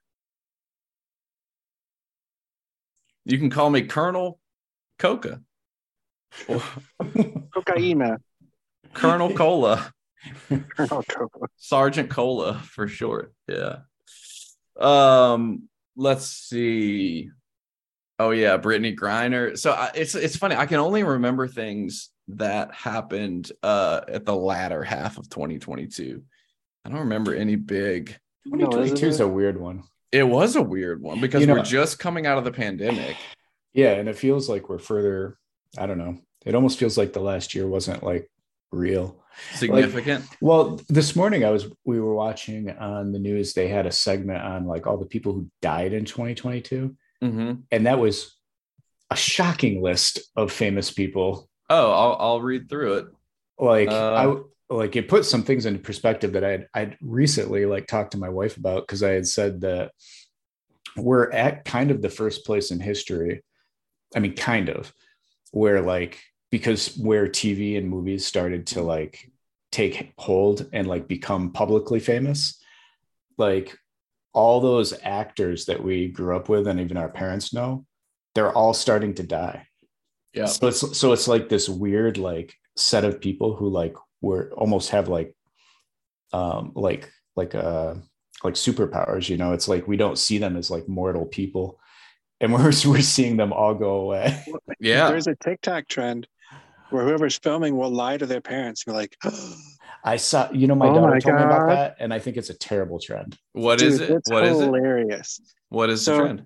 [3.25, 4.39] You can call me Colonel
[4.99, 5.41] Coca,
[7.01, 8.19] Cocaina.
[8.93, 9.93] Colonel Cola.
[10.49, 11.47] Colonel Coca.
[11.57, 13.35] Sergeant Cola for short.
[13.49, 13.79] Yeah.
[14.79, 17.31] Um, let's see.
[18.19, 19.59] Oh yeah, Brittney Griner.
[19.59, 20.55] So I, it's it's funny.
[20.57, 26.23] I can only remember things that happened uh at the latter half of 2022.
[26.85, 28.17] I don't remember any big.
[28.47, 29.85] 2022 is a weird one.
[30.13, 33.17] It was a weird one because You know- we're just coming out of the pandemic.
[33.73, 35.37] Yeah, and it feels like we're further.
[35.77, 36.19] I don't know.
[36.47, 38.31] It almost feels like the last year wasn't like
[38.71, 39.24] real.
[39.55, 40.25] Significant.
[40.41, 43.53] Well, this morning I was we were watching on the news.
[43.53, 47.87] They had a segment on like all the people who died in 2022, hmm and
[47.87, 48.37] that was
[49.11, 51.49] a shocking list of famous people.
[51.71, 53.07] Oh, I'll I'll read through it.
[53.59, 54.15] Like Uh,
[54.71, 58.19] I like it put some things into perspective that I'd I'd recently like talked to
[58.19, 59.93] my wife about because I had said that
[60.97, 63.43] we're at kind of the first place in history.
[64.15, 64.93] I mean, kind of
[65.51, 66.21] where like
[66.55, 69.29] because where TV and movies started to like
[69.73, 72.63] take hold and like become publicly famous,
[73.37, 73.77] like
[74.33, 77.85] all those actors that we grew up with and even our parents know,
[78.37, 79.67] they're all starting to die.
[80.33, 80.45] Yeah.
[80.45, 84.91] So it's so it's like this weird like set of people who like were almost
[84.91, 85.35] have like
[86.33, 87.95] um like like uh
[88.45, 89.55] like superpowers, you know.
[89.55, 91.81] It's like we don't see them as like mortal people.
[92.41, 94.41] And we're we're seeing them all go away.
[94.79, 95.09] Yeah.
[95.09, 96.29] There's a TikTok trend
[96.91, 99.17] where whoever's filming will lie to their parents and be like,
[100.05, 102.37] I saw, you know, my Oh daughter my told me about that, and I think
[102.37, 103.39] it's a terrible trend.
[103.53, 104.15] What is dude, it?
[104.17, 104.65] it's What is it?
[104.65, 105.41] hilarious.
[105.71, 106.43] What is So- the trend?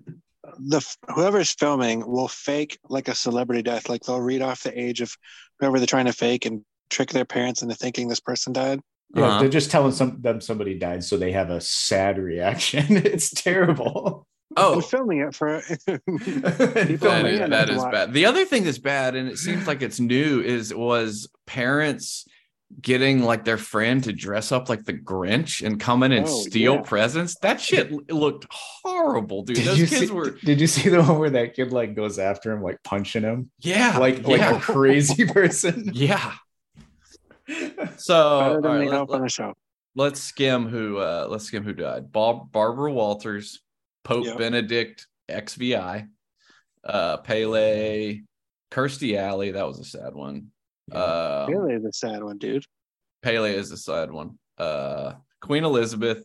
[0.57, 3.87] the whoever's filming will fake like a celebrity death.
[3.87, 5.13] Like they'll read off the age of
[5.59, 8.79] whoever they're trying to fake and trick their parents into thinking this person died.
[9.13, 9.39] Yeah, Uh-huh.
[9.41, 12.85] they're just telling some them somebody died, so they have a sad reaction.
[12.89, 14.25] it's terrible.
[14.57, 17.91] Oh, And filming it for People that on the that internet is a lot.
[17.91, 18.13] bad.
[18.13, 22.25] The other thing that's bad, and it seems like it's new, is was parents
[22.81, 26.41] getting like their friend to dress up like the Grinch and come in and Oh,
[26.41, 26.81] steal yeah.
[26.81, 27.35] presents.
[27.39, 29.55] That shit looked horrible, dude.
[29.57, 31.95] Did Those you kids see, were Did you see the one where that kid like
[31.95, 35.91] goes after him, like punching him, yeah, like like yeah, a crazy person?
[35.93, 36.33] yeah.
[37.97, 39.53] So Better all than right, the let, help on the show.
[39.97, 42.11] us skim who uh let's skim who died.
[42.11, 43.61] Bob Barbara Walters,
[44.03, 44.37] Pope Yep.
[44.37, 46.07] Benedict XVI,
[46.83, 48.21] uh Pele,
[48.71, 50.47] Kirstie Alley, that was a sad one.
[50.91, 52.65] Uh Really, the sad one, dude.
[53.21, 54.39] Pele is a sad one.
[54.57, 56.23] Uh Queen Elizabeth,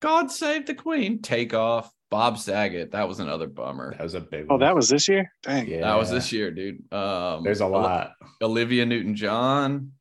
[0.00, 1.90] God save the Queen, take off.
[2.10, 3.92] Bob Saget, that was another bummer.
[3.96, 4.46] That was a big.
[4.48, 4.60] Oh, one.
[4.60, 5.32] that was this year.
[5.42, 5.66] Dang.
[5.66, 5.80] yeah.
[5.80, 6.92] That was this year, dude.
[6.92, 8.12] Um There's a lot.
[8.42, 9.92] Olivia Newton John.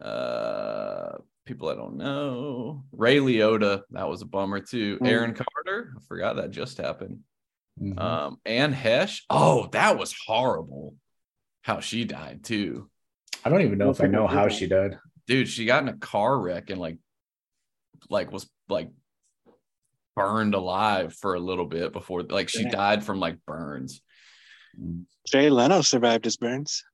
[0.00, 2.84] Uh people I don't know.
[2.92, 4.98] Ray Liotta, that was a bummer too.
[4.98, 5.08] Mm.
[5.08, 7.20] Aaron Carter, I forgot that just happened.
[7.80, 7.98] Mhm.
[7.98, 9.22] Um Anne Heche.
[9.30, 10.94] Oh, that was horrible.
[11.62, 12.90] How she died too.
[13.44, 14.98] I don't even know if I know how she died.
[15.26, 16.98] dude she got in a car wreck and like
[18.08, 18.90] like was like
[20.16, 22.72] burned alive for a little bit before like she Damn.
[22.72, 24.02] died from like burns
[25.26, 26.84] Jay Leno survived his burns.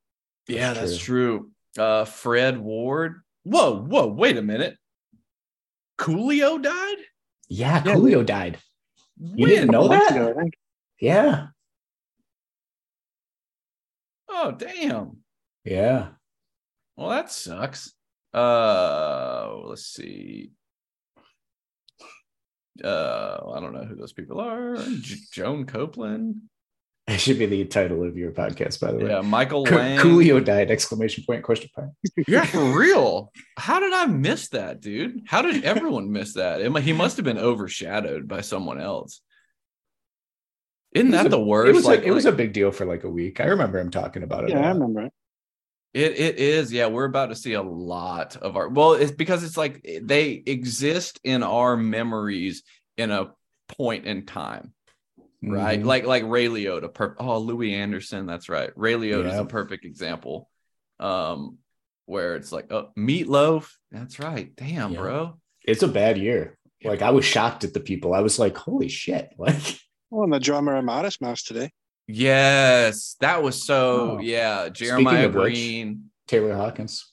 [0.49, 4.77] yeah That's that's true uh fred ward whoa whoa wait a minute
[5.99, 6.97] coolio died
[7.49, 7.95] Yeah, Yeah.
[7.95, 8.59] Coolio died.
[9.19, 9.49] You When?
[9.51, 10.11] didn't know that?
[10.11, 10.35] ago,
[11.01, 11.47] Yeah,
[14.29, 15.19] oh damn
[15.65, 16.09] yeah.
[16.97, 17.93] well that sucks
[18.35, 20.51] uh let's see
[22.85, 26.43] uh i don't know who those people are J- joan copeland
[27.15, 29.11] It should be the title of your podcast, by the way.
[29.11, 30.71] yeah michael Co- lang Coolio died!
[30.73, 31.43] Exclamation point!
[31.45, 31.91] Question point.
[32.29, 33.33] Yeah, for real.
[33.57, 35.21] How did I miss that, dude?
[35.27, 36.61] How did everyone miss that?
[36.61, 39.21] It he must have been overshadowed by someone else.
[40.93, 41.75] Isn't that a- the It worst?
[41.75, 43.41] was, like, a, it was like- a big deal for like a week.
[43.41, 44.51] I remember him talking about it.
[44.51, 45.13] Yeah, I remember it.
[45.95, 46.73] it it is.
[46.73, 48.69] Yeah, we're about to see a lot of our.
[48.69, 52.63] Well, it's because it's like they exist in our memories
[52.97, 53.33] in a
[53.69, 54.73] point in time,
[55.43, 55.81] right?
[55.81, 55.85] Mhm.
[55.85, 56.93] Like like Ray Liotta.
[56.93, 58.27] Per- oh, Louie Anderson.
[58.27, 58.71] That's right.
[58.77, 60.49] Ray Liotta is a perfect example.
[61.01, 61.59] Um,
[62.07, 63.69] where it's like, oh, Meatloaf.
[63.91, 64.55] That's right.
[64.57, 64.99] Damn, Yeah.
[65.01, 65.41] bro.
[65.67, 66.57] it's a bad year.
[66.85, 68.15] Like I was shocked at the people.
[68.15, 69.57] I was like, "Holy shit!" Like,
[70.11, 71.71] Well, and the drummer of Modest Mouse today.
[72.07, 74.19] Yes, that was so.
[74.19, 74.21] Oh.
[74.21, 77.13] Yeah, Jeremiah of which- Green, Taylor Hawkins.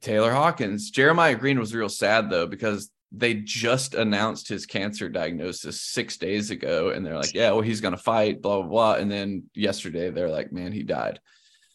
[0.00, 0.90] Taylor Hawkins.
[0.90, 6.50] Jeremiah Green was real sad though because they just announced his cancer diagnosis six days
[6.50, 8.94] ago, and they're like, "Yeah, well, he's gonna fight." Blah blah blah.
[8.94, 11.20] And then yesterday they're like, "Man, he died."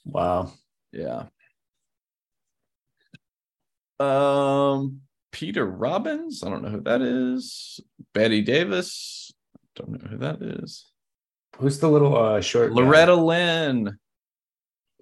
[0.05, 0.53] Wow.
[0.91, 1.25] Yeah.
[3.99, 6.43] Um, Peter Robbins.
[6.43, 7.79] I don't know who that is.
[8.13, 9.31] Betty Davis.
[9.75, 10.85] Don't know who that is.
[11.57, 12.69] Who's the little uh short?
[12.69, 12.75] guy?
[12.81, 13.97] Loretta Lynn.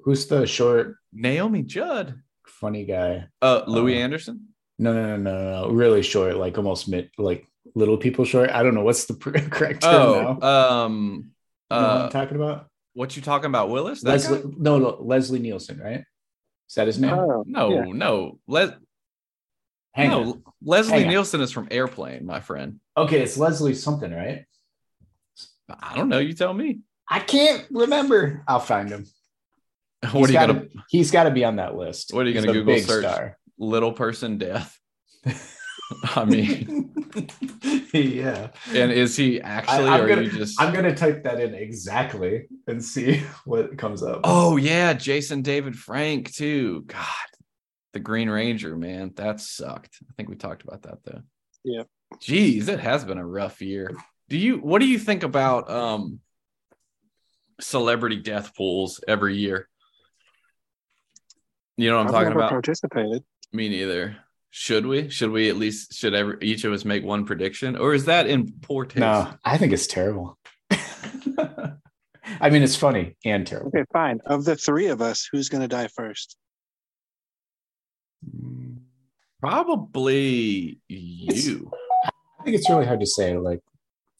[0.04, 2.22] Who's the short Naomi Judd.
[2.46, 3.28] funny guy?
[3.42, 4.48] Uh, Louie Uh, Anderson.
[4.80, 5.70] No, no, no, no, no.
[5.74, 8.50] Really short, like almost mid, like little people short.
[8.52, 10.48] I don't know what's the pr- correct term Oh, now.
[10.86, 11.32] um,
[11.72, 12.68] You know what uh, I'm talking about?
[12.94, 14.02] what you talking about, Willis?
[14.02, 14.50] That Leslie, guy?
[14.58, 16.04] no, no, Leslie Nielsen, right?
[16.70, 17.14] Is that his name?
[17.14, 17.86] Oh, No, yeah.
[17.94, 18.78] no, Le-
[19.94, 20.22] Hang no.
[20.22, 20.44] on.
[20.64, 21.10] Leslie Hang on.
[21.10, 22.80] Nielsen is from Airplane, my friend.
[22.96, 24.46] Okay, it's Leslie something, right?
[25.70, 26.20] I don't know.
[26.20, 26.80] You tell me.
[27.10, 28.44] I can't remember.
[28.48, 29.06] I'll find him.
[30.12, 32.14] What He's are you gotta, gonna He's got to be on that list.
[32.14, 33.04] What are you He's gonna a Google big search?
[33.04, 33.37] Star.
[33.58, 34.78] Little person death?
[36.16, 36.94] I mean,
[37.94, 38.50] yeah.
[38.74, 40.62] and is he actually, I, or am are gonna, you just?
[40.62, 44.22] I'm gonna type that in exactly and see what comes up.
[44.24, 46.84] Oh yeah, Jason David Frank too.
[46.88, 47.06] God,
[47.94, 50.00] the Green Ranger, man, that sucked.
[50.10, 51.22] I think we talked about that though.
[51.64, 51.84] Yeah.
[52.20, 53.96] Geez, it has been a rough year.
[54.30, 56.20] Do you what do you think about um
[57.60, 59.70] celebrity death pools every year?
[61.78, 62.52] You know what I'm I've talking never about?
[62.52, 63.24] participated.
[63.54, 64.18] Me neither.
[64.50, 65.10] Should we?
[65.10, 67.76] Should we at least should every each of us make one prediction?
[67.76, 69.02] Or is that in poor taste?
[69.02, 70.38] no, I think it's terrible.
[72.40, 73.70] I mean, it's funny and terrible.
[73.70, 74.20] Okay, fine.
[74.26, 76.38] Of the three of us, who's going to die first?
[79.40, 81.72] Probably you.
[82.06, 83.38] I think it's really hard to say.
[83.38, 83.62] Like,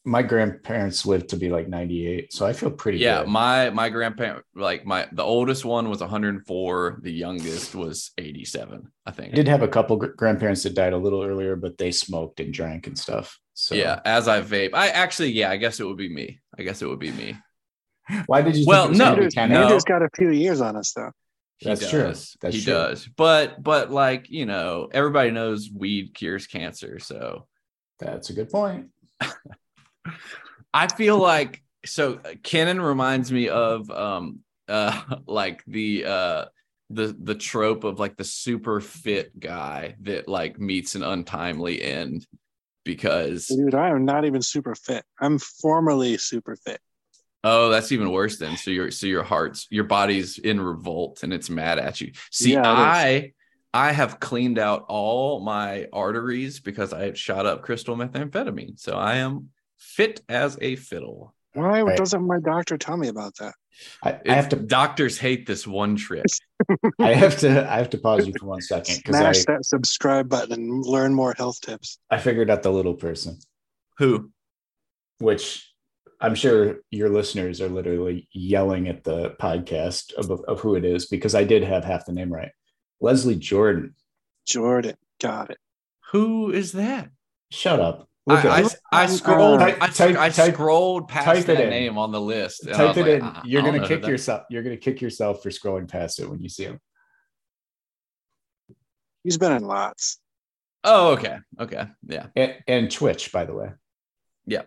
[0.08, 3.28] my grandparents lived to be like 98, so I feel pretty Yeah, good.
[3.28, 9.10] my my grandparent like my the oldest one was 104, the youngest was 87, I
[9.10, 9.32] think.
[9.32, 12.40] I did have a couple gr- grandparents that died a little earlier, but they smoked
[12.40, 13.38] and drank and stuff.
[13.52, 14.70] So Yeah, as I vape.
[14.72, 16.40] I actually yeah, I guess it would be me.
[16.58, 17.36] I guess it would be me.
[18.26, 18.64] Why did you?
[18.66, 19.50] Well, think no, gonna be Andrew's, 10?
[19.50, 19.62] no.
[19.62, 21.10] Andrew's got a few years on us, though.
[21.58, 22.02] He That's true.
[22.04, 22.36] does.
[22.40, 22.72] That's he true.
[22.72, 23.06] does.
[23.16, 27.46] But but like, you know, everybody knows weed cures cancer, so
[27.98, 28.86] That's a good point.
[30.72, 36.44] I feel like so uh, Kenon reminds me of um uh like the uh
[36.90, 42.26] the the trope of like the super fit guy that like meets an untimely end
[42.84, 45.04] because Dude, I am not even super fit.
[45.20, 46.80] I'm formerly super fit.
[47.44, 51.32] oh that's even worse then so your so your heart's your body's in revolt and
[51.32, 53.32] it's mad at you see Yeah, i
[53.72, 59.16] i have cleaned out all my arteries because i shot up crystal methamphetamine so i
[59.16, 61.96] am fit as a fiddle Why Right.
[61.96, 63.54] doesn't my doctor tell me about that?
[64.02, 66.24] I, I have to doctors hate this one trick
[67.00, 69.64] I have to I have to pause you for one second because I, Smash that
[69.64, 71.98] subscribe button and learn more health tips.
[72.10, 73.38] I figured out the little person,
[73.98, 74.30] who
[75.20, 75.72] which
[76.20, 81.06] I'm sure your listeners are literally yelling at the podcast of, of who it is
[81.06, 82.50] because I did have half the name right.
[83.00, 83.94] Leslie Jordan.
[84.44, 85.58] Jordan, got it.
[86.10, 87.10] who is that
[87.50, 88.08] Shut up.
[88.28, 89.60] Look I, I, I scrolled.
[89.62, 91.70] uh, I, type- I scrolled past type that in.
[91.70, 92.64] name on the list.
[92.66, 93.22] and type it like, in.
[93.22, 94.42] I- I You're don't gonna know who kick that- yourself.
[94.50, 96.78] You're gonna kick yourself for scrolling past it when you see him.
[99.24, 100.18] He's been in lots.
[100.84, 102.26] Oh, okay, okay, yeah.
[102.36, 103.70] And, and Twitch, by the way.
[104.46, 104.62] Yeah.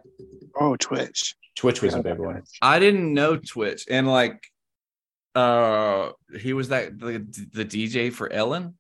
[0.60, 1.36] Oh, Twitch.
[1.56, 2.44] Twitch was a Yeah, big one.
[2.62, 4.44] I didn't know Twitch, and like,
[5.36, 7.20] uh, he was that the
[7.54, 8.78] the DJ for Ellen,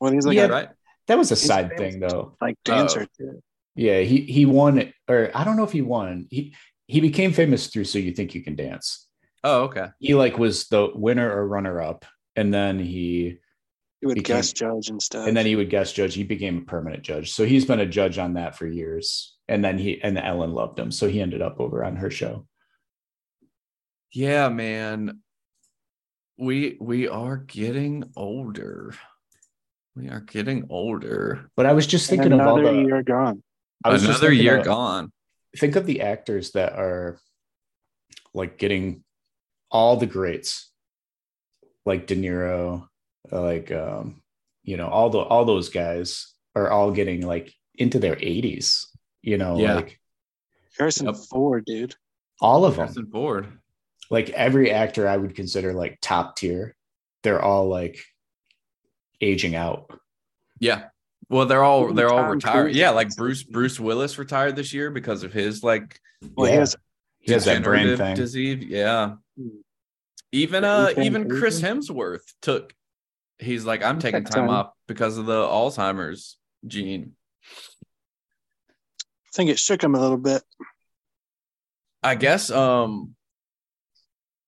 [0.00, 0.68] Well, he's like Yeah, a right?
[1.06, 2.36] That was a He's side thing though.
[2.40, 3.42] like dancer too.
[3.76, 6.26] Yeah, he he won or I don't know if he won.
[6.30, 6.54] He
[6.86, 9.06] he became famous through So You Think You Can Dance.
[9.44, 9.86] Oh, okay.
[10.00, 12.04] He like was the winner or runner up,
[12.36, 13.38] and then he
[14.00, 15.26] He would Became- guest judge and stuff.
[15.28, 16.14] and then he would guest judge.
[16.14, 17.32] He became a permanent judge.
[17.32, 19.36] So he's been a judge on that for years.
[19.48, 22.46] And then he and Ellen loved him, so he ended up over on her show.
[24.12, 25.20] Yeah, man.
[26.38, 28.94] We we are getting older.
[29.94, 31.50] We are getting older.
[31.56, 33.42] But I was just thinking of all another the year gone.
[33.84, 35.12] I was just Another thinking year of- gone.
[35.56, 37.18] think of the actors that are
[38.34, 39.02] like getting
[39.70, 40.70] all the greats
[41.86, 42.86] like de niro
[43.32, 44.22] like um
[44.62, 48.86] you know all the all those guys are all getting like into their 80s
[49.22, 49.74] you know Yeah.
[49.74, 49.98] like
[50.78, 51.16] Harrison Yep.
[51.30, 51.94] Ford, dude.
[52.40, 53.46] all of them Harrison Ford.
[54.10, 56.76] like every actor i would consider like top tier
[57.22, 57.98] they're all like
[59.20, 59.90] aging out
[60.60, 60.88] Yeah.
[61.30, 62.74] Well, they're all they're all retired.
[62.74, 66.00] Yeah, like like Bruce Bruce Willis retired this year because of his like
[66.36, 66.58] Well, he Yeah.
[66.60, 66.76] has
[67.20, 68.64] he has that brain degenerative thing disease.
[68.64, 69.14] Yeah.
[70.32, 72.74] Even uh even Chris Hemsworth took
[73.38, 74.50] he's like, I'm taking time time.
[74.50, 77.12] off because of the Alzheimer's gene.
[77.46, 80.42] I think it shook him a little bit.
[82.02, 83.14] I guess um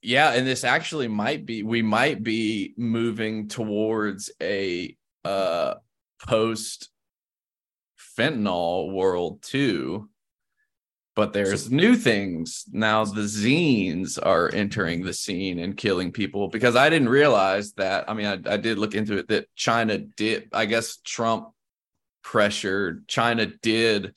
[0.05, 5.75] yeah, and this actually might be we might be moving towards a uh
[6.27, 6.91] post
[8.19, 10.09] fentanyl world too.
[11.15, 13.05] But there's new things now.
[13.05, 18.09] The zenes are entering the scene and killing people because I didn't realize that.
[18.09, 20.49] I mean, I, I did look into it that China did.
[20.55, 21.51] I guess Trump
[22.23, 24.15] pressured China did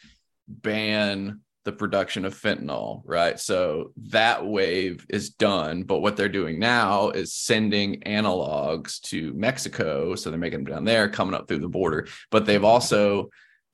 [0.47, 3.39] ban the production of fentanyl, right?
[3.39, 5.83] So that wave is done.
[5.83, 10.15] But what they're doing now is sending analogs to Mexico.
[10.15, 12.07] So they're making them down there, coming up through the border.
[12.29, 13.29] But they've also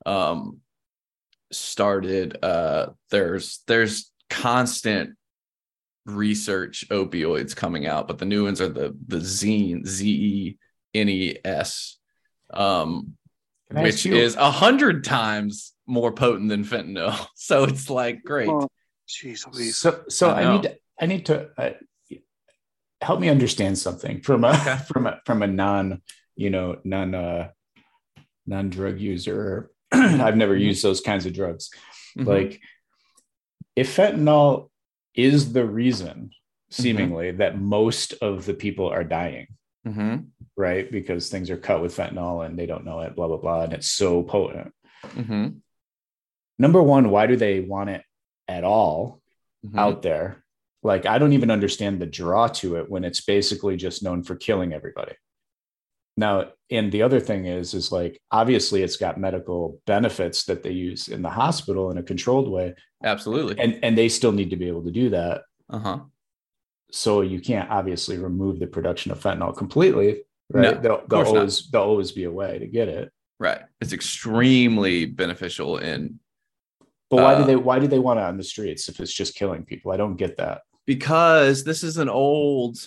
[0.06, 0.60] um,
[1.52, 5.18] started, uh, there's, there's constant
[6.06, 10.58] research opioids coming out, but the new ones are the, the zene, Z E
[10.94, 11.98] N E S.
[12.54, 13.18] Um,
[13.74, 17.14] which is a hundred times more potent than fentanyl.
[17.36, 18.48] So it's like great.
[18.50, 18.68] Oh,
[19.08, 19.76] Jeez, Louise.
[19.78, 21.72] So, so I I, need to, I need to uh,
[23.02, 24.78] help me understand something from a Okay.
[24.88, 26.02] from a from a non
[26.36, 27.50] you know non uh,
[28.48, 29.70] non drug user.
[29.92, 30.62] I've never Mhm.
[30.70, 31.70] used those kinds of drugs.
[32.18, 32.26] Mhm.
[32.26, 32.62] Like,
[33.76, 34.70] if fentanyl
[35.14, 36.32] is the reason,
[36.72, 36.84] Mm-hmm.
[36.84, 39.48] seemingly that most of the people are dying,
[39.86, 40.28] Mhm.
[40.56, 40.90] right?
[40.90, 43.74] Because things are cut with fentanyl and they don't know it, blah blah blah, and
[43.74, 44.72] it's so potent.
[45.04, 45.60] Mhm.
[46.62, 48.04] Number one, why do they want it
[48.48, 49.20] at all?
[49.66, 49.78] Mhm.
[49.78, 50.44] out there.
[50.84, 54.36] Like I don't even understand the draw to it when it's basically just known for
[54.36, 55.14] killing everybody.
[56.18, 60.72] Now, and the other thing is, is like obviously it's got medical benefits that they
[60.72, 63.60] use in the hospital in a controlled way, Absolutely.
[63.60, 65.44] and and they still need to be able to do that.
[65.70, 66.00] Uh huh.
[66.92, 70.76] So you can't obviously remove the production of fentanyl completely, right?
[70.76, 71.40] No, there'll, course there'll not.
[71.40, 73.12] always there'll always be a way to get it.
[73.40, 73.62] Right.
[73.80, 76.20] It's extremely beneficial in
[77.12, 79.14] But why Uh, do they why do they want it on the streets if it's
[79.14, 79.92] just killing people?
[79.92, 80.62] I don't get that.
[80.88, 82.78] because this is an old.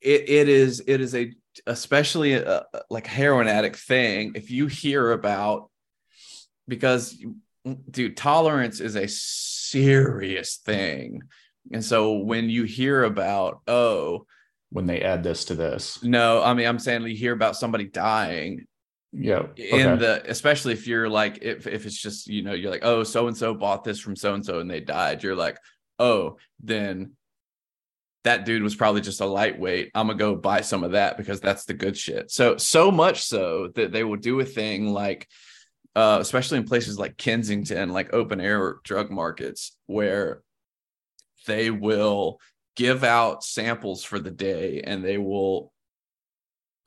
[0.00, 1.32] It it is it is a
[1.66, 4.32] especially a, like heroin addict thing.
[4.36, 5.70] If you hear about
[6.68, 7.16] because
[7.90, 11.20] dude tolerance is a serious thing
[11.72, 14.24] and so when you hear about oh
[14.70, 16.00] when they add this to this.
[16.02, 18.66] No, I mean I'm saying you hear about somebody dying
[19.12, 19.46] Yeah.
[19.56, 23.02] in the especially if you're like if if it's just you know you're like oh
[23.02, 25.58] so and so bought this from so and so and they died you're like
[25.98, 27.12] oh then
[28.24, 31.40] that dude was probably just a lightweight i'm gonna go buy some of that because
[31.40, 35.26] that's the good shit so so much so that they will do a thing like
[35.94, 40.42] uh especially in places like kensington like open air drug markets where
[41.46, 42.38] they will
[42.74, 45.72] give out samples for the day and they will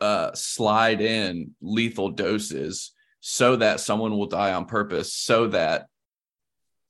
[0.01, 5.87] uh, slide in lethal doses so that someone will die on purpose so that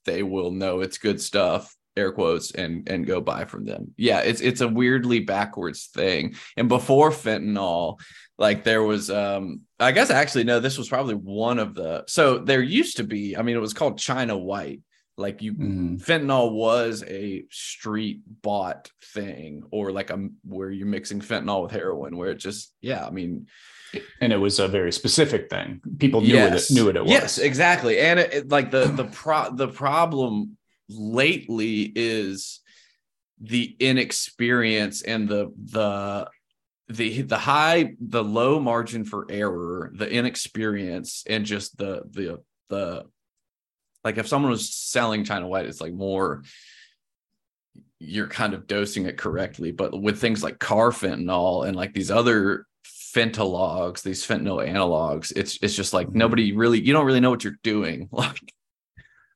[0.06, 3.94] they will know it's good stuff air quotes and and go buy from them.
[3.98, 6.36] Yeah it's it's a weirdly backwards thing.
[6.56, 8.00] And before fentanyl
[8.40, 12.40] like there was um i guess actually no this was probably one of the so
[12.40, 14.82] there used to be i mean it was called china white
[15.20, 16.02] like you Mhm.
[16.02, 22.16] fentanyl was a street bought thing or like a where you're mixing fentanyl with heroin
[22.18, 23.46] where it just yeah i mean
[24.22, 25.82] and it was a very specific thing.
[25.98, 27.12] People knew yes it knew what it was.
[27.12, 30.58] yes exactly and it, it- like the the pro the problem
[30.88, 32.62] lately is
[33.42, 36.28] the inexperience and the the
[36.88, 42.40] the the high the low margin for error the inexperience and just the the
[42.70, 43.04] the
[44.04, 46.44] like if someone was selling china white it's like more
[48.00, 52.66] you're kind of dosing it correctly but with things like carfentanil and like these other
[52.86, 56.16] fentanylogs these fentanyl analogs it's it's just like Mhm.
[56.16, 58.54] nobody really you don't really know what you're doing like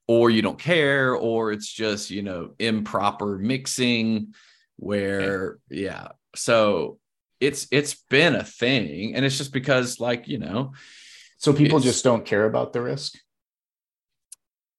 [0.07, 4.33] or you don't care or it's just you know improper mixing
[4.77, 6.99] where yeah so
[7.39, 10.71] it's it's been a thing and it's just because like you know
[11.37, 13.15] So people just don't care about the risk.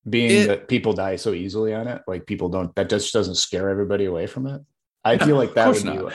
[0.09, 3.37] Being It- that people die so easily on it, like people don't that just doesn't
[3.37, 4.61] scare everybody away from it.
[5.05, 6.05] I feel like that course would be not.
[6.05, 6.15] what-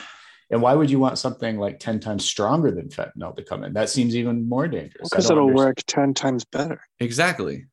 [0.51, 3.73] and why would you want something like 10 times stronger than fentanyl to come in?
[3.73, 5.09] That seems even more dangerous.
[5.09, 5.67] Because don't it'll understand.
[5.67, 6.81] work 10 times better.
[6.99, 7.65] exactly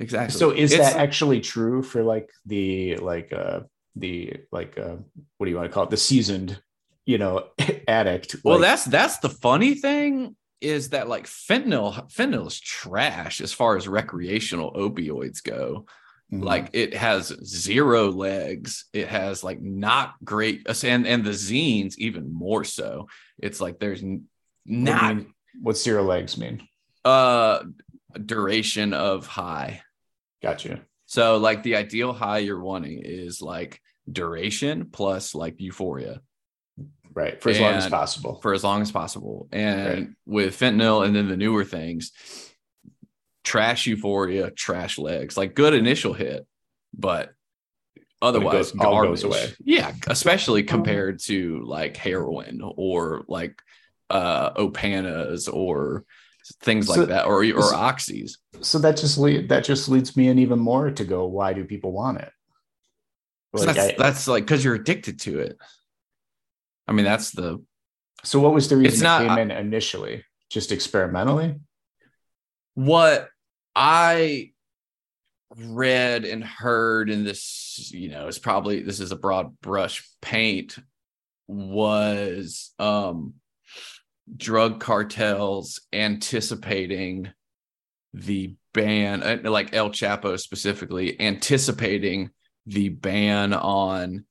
[0.00, 3.60] exactly So is It's- that actually true for like the like uh
[3.96, 4.96] the like uh
[5.36, 5.90] what do you want to call it?
[5.90, 6.60] The seasoned,
[7.06, 7.48] you know,
[7.88, 8.36] addict.
[8.44, 10.34] well like, that's that's the funny thing
[10.64, 15.84] is that like fentanyl fentanyl is trash as far as recreational opioids go
[16.32, 16.42] mhm.
[16.42, 22.32] like it has zero legs it has like not great and and the zenes even
[22.32, 23.06] more so
[23.38, 24.24] it's like there's n-
[24.64, 25.16] What do you not
[25.60, 26.66] what's zero legs mean?
[27.04, 27.62] uh
[28.24, 29.82] duration of high
[30.42, 30.80] Gotcha.
[31.06, 36.20] so like the ideal high you're wanting is like duration plus like euphoria
[37.14, 37.40] Right.
[37.40, 38.40] For as long as possible.
[38.42, 40.08] for as long as possible and Right.
[40.26, 42.10] with fentanyl and then the newer things
[43.44, 46.46] trash euphoria trash legs like good initial hit
[46.96, 47.32] but
[48.22, 49.52] otherwise goes- all goes away.
[49.62, 53.60] yeah especially compared to like heroin or like
[54.10, 56.04] uh opanas or
[56.62, 60.16] things like So- that or or so- oxys so that just lead, that just leads
[60.16, 62.32] me in even more to go why do people want it
[63.56, 65.58] So that's I- that's like because you're addicted to it
[66.86, 67.62] i mean that's the
[68.24, 70.24] so what was the reason It's it came in initially?
[70.50, 71.56] Just experimentally?
[72.74, 73.28] What
[73.76, 74.52] I
[75.56, 80.78] read and heard, and this, you know, is probably this is a broad brush paint,
[81.46, 83.34] was um
[84.34, 87.30] drug cartels anticipating
[88.14, 92.30] the ban, uh, like El Chapo specifically, anticipating
[92.66, 94.24] the ban on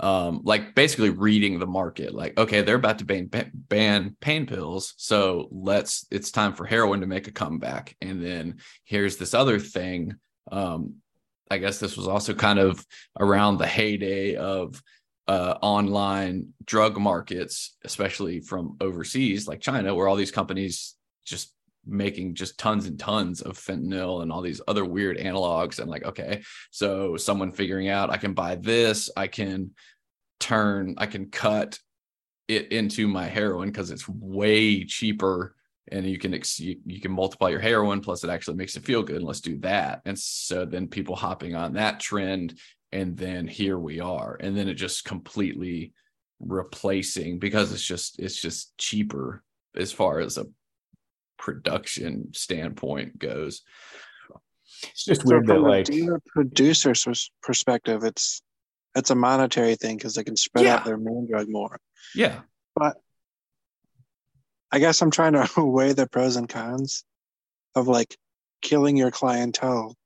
[0.00, 4.94] um like basically reading the market like okay they're about to ban ban pain pills
[4.96, 7.96] so let's it's time for heroin to make a comeback.
[8.00, 10.14] And then here's this other thing
[10.52, 10.94] um
[11.50, 12.84] i guess this was also kind of
[13.18, 14.80] around the heyday of
[15.26, 20.94] uh online drug markets especially from overseas like china where all these companies
[21.26, 21.52] just
[21.86, 26.04] making just tons and tons of fentanyl and all these other weird analogs and like
[26.04, 29.70] okay so someone figuring out i can buy this i can
[30.38, 31.78] turn i can cut
[32.48, 35.54] it into my heroin because it's way cheaper
[35.90, 39.02] and you can ex- you, can multiply your heroin plus it actually makes it feel
[39.02, 40.02] good and let's do that.
[40.04, 42.58] And so then people hopping on that trend
[42.92, 44.36] and then here we are.
[44.40, 45.92] And then it just completely
[46.40, 49.42] replacing because it's just it's just cheaper
[49.76, 50.46] as far as a
[51.38, 53.62] production standpoint goes
[54.82, 58.42] it's just So weird that from a like producer's perspective, it's
[58.94, 60.76] it's a monetary thing because they can spread Yeah.
[60.76, 61.78] out their main drug more.
[62.14, 62.40] yeah
[62.76, 62.96] But
[64.70, 67.04] I guess I'm trying to weigh the pros and cons
[67.74, 68.16] of like
[68.62, 69.96] killing your clientele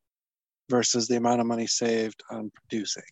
[0.71, 3.03] versus the amount of money saved on producing.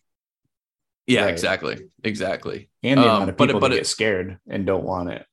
[1.07, 1.31] Yeah, Right.
[1.33, 2.69] exactly, exactly.
[2.83, 4.83] and the Um, amount of but it- people but that it- get scared and don't
[4.85, 5.25] want it.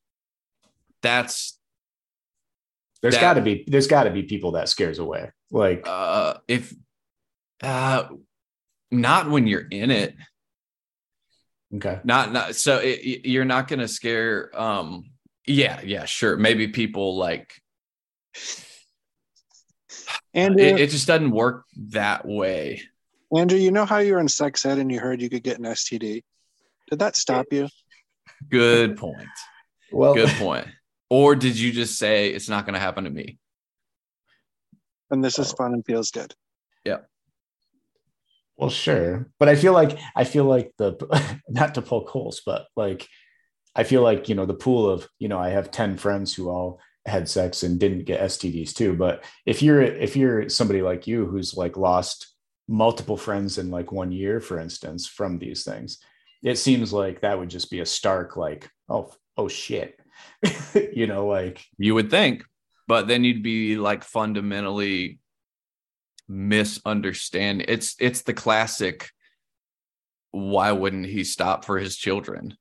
[1.03, 1.58] That's
[3.03, 5.31] There's That- got to be there's got to be people that scares away.
[5.51, 6.75] Like uh if
[7.63, 8.09] uh
[8.91, 10.15] not when you're in it.
[11.75, 15.05] Okay, not not so it, it- you're not gonna scare um
[15.47, 16.37] yeah yeah sure.
[16.37, 17.53] Maybe people like
[20.35, 22.83] Andrew, it, it just doesn't work that way.
[23.37, 25.59] Andrew, you know how you were in sex ed and you heard you could get
[25.59, 26.23] an STD?
[26.91, 27.69] Did that stop you?
[28.49, 29.29] good point.
[29.93, 30.69] Well, good point
[31.11, 33.39] or did you just say it's not gonna happen to me
[35.11, 35.57] And this is Oh.
[35.57, 36.35] fun and feels good.
[36.85, 36.99] Yeah.
[38.57, 40.97] Well, sure, but I feel like I feel like the
[41.49, 43.07] not to pull holes, but like
[43.75, 46.49] I feel like you know the pool of you know I have ten friends who
[46.51, 48.95] all had sex and didn't get STDs too.
[48.95, 52.35] But if you're if you're somebody like you who's like lost
[52.67, 55.99] multiple friends in like one year, for instance, from these things,
[56.43, 59.98] it seems like that would just be a stark like oh oh shit,
[60.93, 62.45] you know like you would think
[62.87, 65.19] but then you'd be like fundamentally
[66.29, 69.11] misunderstand it's it's the classic
[70.31, 72.55] why wouldn't he stop for his children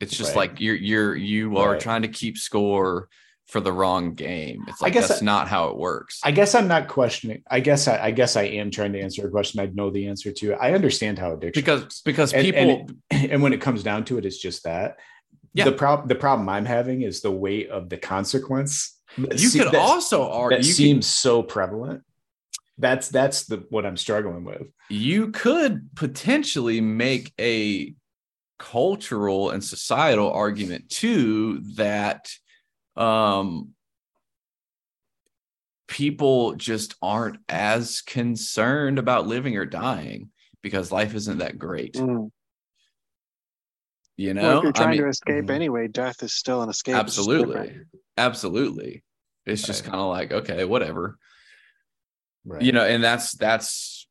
[0.00, 0.50] it's just Right.
[0.50, 1.80] like you're you're you are Right.
[1.80, 3.08] trying to keep score
[3.46, 6.32] for the wrong game it's like I guess that's I- not how it works I
[6.32, 7.42] guess I'm not questioning.
[7.50, 10.06] I guess I, I guess I am trying to answer a question I know the
[10.08, 10.52] answer to.
[10.52, 14.18] I understand how addiction because because And- people and, and when it comes down to
[14.18, 14.98] it, it's just that.
[15.58, 15.64] Yeah.
[15.64, 18.96] The problem the problem I'm having is the weight of the consequence.
[19.16, 22.02] you se- could that- also argue that you could- seems so prevalent.
[22.78, 24.62] That's that's the what I'm struggling with.
[24.88, 27.94] you could potentially make a
[28.58, 32.30] cultural and societal argument too that
[32.96, 33.74] um
[35.88, 40.30] people just aren't as concerned about living or dying
[40.62, 42.30] because life isn't that great Mm.
[44.18, 45.50] You Well, know if you're I trying mean, to escape Mhm.
[45.50, 46.96] anyway, death is still an escape.
[46.96, 47.86] Absolutely different.
[48.18, 49.04] absolutely
[49.46, 49.90] it's just Right.
[49.92, 51.16] kind of like okay whatever
[52.44, 52.60] Right.
[52.62, 54.06] you know and that's that's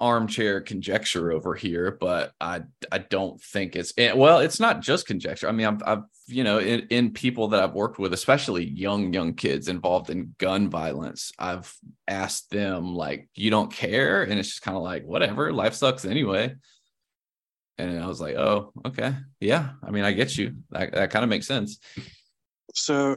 [0.00, 5.06] armchair conjecture over here but i i don't think it's and- well it's not just
[5.06, 8.64] conjecture i mean i've, I've you know in, in people that i've worked with especially
[8.64, 11.72] young young kids involved in gun violence i've
[12.08, 16.04] asked them like you don't care and it's just kind of like whatever life sucks
[16.06, 16.54] anyway
[17.80, 19.14] and i was like oh okay.
[19.40, 19.70] Yeah.
[19.82, 20.56] I mean i get you.
[20.70, 21.78] That, that kind of makes sense.
[22.74, 23.16] So,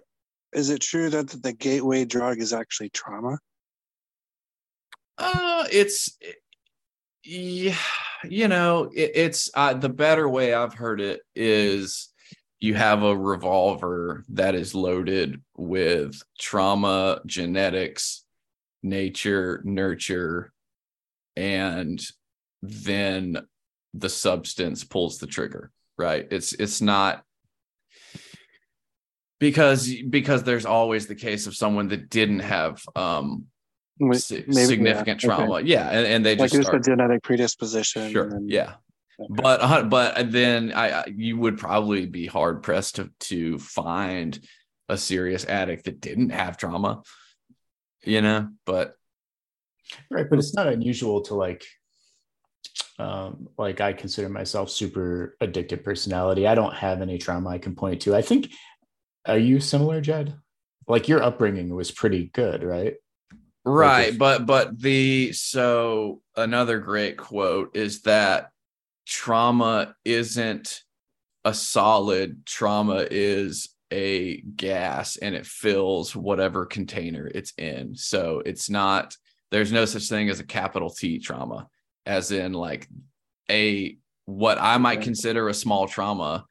[0.54, 3.38] is it true that the gateway drug is actually trauma?
[5.18, 6.18] Uh, it's
[7.24, 7.76] yeah,
[8.24, 12.10] you know, it, it's uh, the better way I've heard it is
[12.60, 18.24] you have a revolver that is loaded with trauma, genetics,
[18.82, 20.52] nature, nurture,
[21.36, 22.02] and
[22.62, 23.38] then
[23.94, 26.28] the substance pulls the trigger, right?
[26.32, 27.24] It's it's not
[29.40, 33.46] because because there's always the case of someone that didn't have um
[34.00, 35.28] Maybe- si- maybe, yeah, significant okay.
[35.28, 35.62] trauma.
[35.62, 38.12] Yeah, and, and they Like just just start, a genetic predisposition.
[38.12, 38.76] sure, and- yeah.
[39.20, 39.28] okay.
[39.30, 44.40] But uh, but then I I- you would probably be hard pressed to to find
[44.90, 47.04] a serious addict that didn't have trauma,
[48.04, 48.50] you know.
[48.66, 48.96] But
[50.10, 51.64] right but it's not unusual to like
[53.00, 56.46] um like i consider myself super addicted personality.
[56.48, 58.16] I don't have any trauma i can point to.
[58.16, 58.52] I think
[59.26, 60.36] are you similar jed?
[60.88, 62.96] Like your upbringing was pretty good right?
[63.66, 68.52] Right, if- but but the so another great quote is that
[69.08, 70.82] trauma isn't
[71.46, 77.96] a solid trauma is a gas and it fills whatever container it's in.
[77.96, 79.16] So it's not
[79.52, 81.68] there's no such thing as a capital t trauma
[82.06, 82.88] as in like
[83.50, 86.46] a what i might consider a small trauma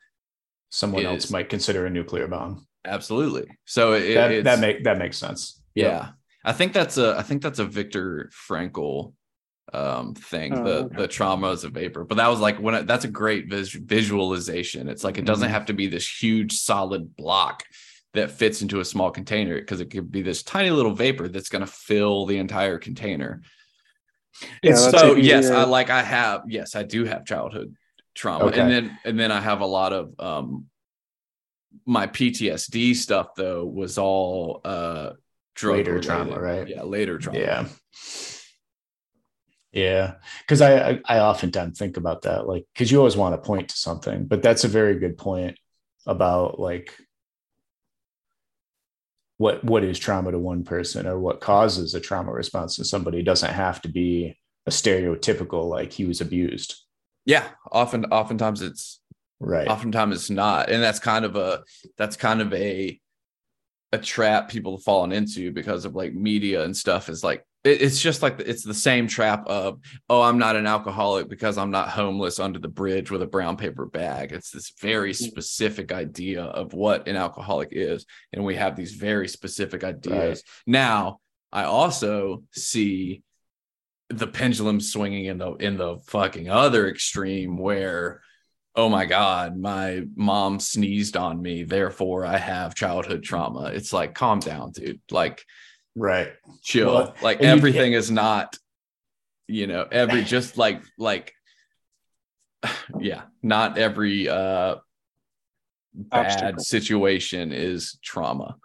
[0.71, 2.67] someone else might consider a nuclear bomb.
[2.85, 3.47] Absolutely.
[3.67, 5.61] So it, that, that make that makes sense.
[5.75, 5.91] Yep.
[5.91, 6.09] yeah.
[6.45, 9.13] I think that's a i think that's a viktor frankl
[9.75, 10.97] um thing Oh, the okay.
[10.97, 12.05] the trauma is a vapor.
[12.05, 14.89] But that was like when I, that's a great vis- visualization.
[14.89, 15.53] It's like it doesn't Mhm.
[15.53, 17.65] have to be this huge solid block
[18.15, 21.49] that fits into a small container because it could be this tiny little vapor that's
[21.49, 23.43] going to fill the entire container
[24.63, 27.75] Yeah, so yes i like i have yes i do have childhood
[28.15, 28.61] trauma Okay.
[28.61, 30.67] and then and then i have a lot of um
[31.87, 35.13] my ptsd stuff though was all uh
[35.55, 36.09] drug Later related.
[36.09, 36.69] trauma, right?
[36.69, 37.69] yeah later trauma yeah
[39.73, 43.47] yeah because I, I i oftentimes think about that like because you always want to
[43.47, 45.59] point to something but that's a very good point
[46.07, 46.95] about like
[49.43, 53.19] what what is trauma to one person or what causes a trauma response to somebody
[53.19, 56.77] It doesn't have to be a stereotypical like he was abused.
[57.27, 59.01] Yeah, often oftentimes it's
[59.41, 59.67] right.
[59.67, 60.71] oftentimes it's not.
[60.71, 61.65] And that's kind of a
[61.99, 63.01] that's kind of a
[63.91, 68.01] a trap people have fallen into because of like media and stuff is like it's
[68.01, 69.79] just like it's the same trap of
[70.11, 73.57] oh i'm not an alcoholic because i'm not homeless under the bridge with a brown
[73.57, 74.33] paper bag.
[74.33, 75.17] It's this very Mm.
[75.31, 80.43] specific idea of what an alcoholic is and we have these very specific ideas.
[80.67, 81.21] Now
[81.53, 83.23] i also see
[84.09, 88.23] the pendulum swinging in the in the fucking other extreme where
[88.75, 93.67] oh my god my mom sneezed on me therefore i have childhood trauma.
[93.67, 95.01] It's like calm down dude.
[95.11, 95.45] Like
[95.95, 96.33] right
[96.63, 98.57] chill Well, like everything is not
[99.49, 101.35] you know every just like like
[102.99, 104.77] yeah not every uh
[105.95, 106.65] bad Obstacle.
[106.65, 108.57] situation is trauma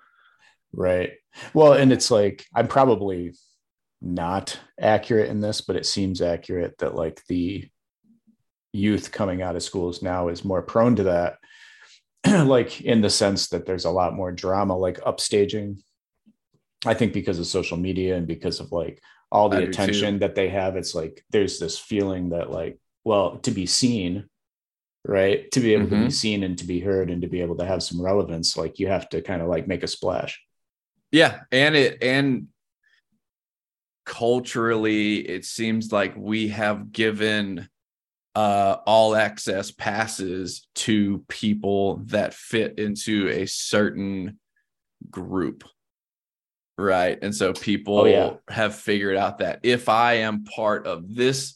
[0.74, 1.14] Right.
[1.54, 3.34] Well, and it's like I'm probably
[4.02, 7.68] not accurate in this, but it seems accurate that like the
[8.74, 11.38] youth coming out of schools now is more prone to that.
[12.48, 15.78] like in the sense that there's a lot more drama, like upstaging.
[16.86, 19.02] I think because of social media and because of like
[19.32, 23.52] all the attention that they have, it's like there's this feeling that like, well, to
[23.52, 24.30] be seen,
[25.06, 25.50] right?
[25.52, 26.12] To be able to be Mhm.
[26.14, 28.88] seen and to be heard and to be able to have some relevance, like you
[28.88, 30.42] have to kind of like make a splash.
[31.12, 32.48] Yeah, and it and
[34.06, 37.68] culturally it seems like we have given
[38.36, 44.40] uh all access passes to people that fit into a certain
[45.10, 45.64] group.
[46.78, 47.18] Right?
[47.22, 48.34] And so people Oh, yeah.
[48.50, 51.56] have figured out that if I am part of this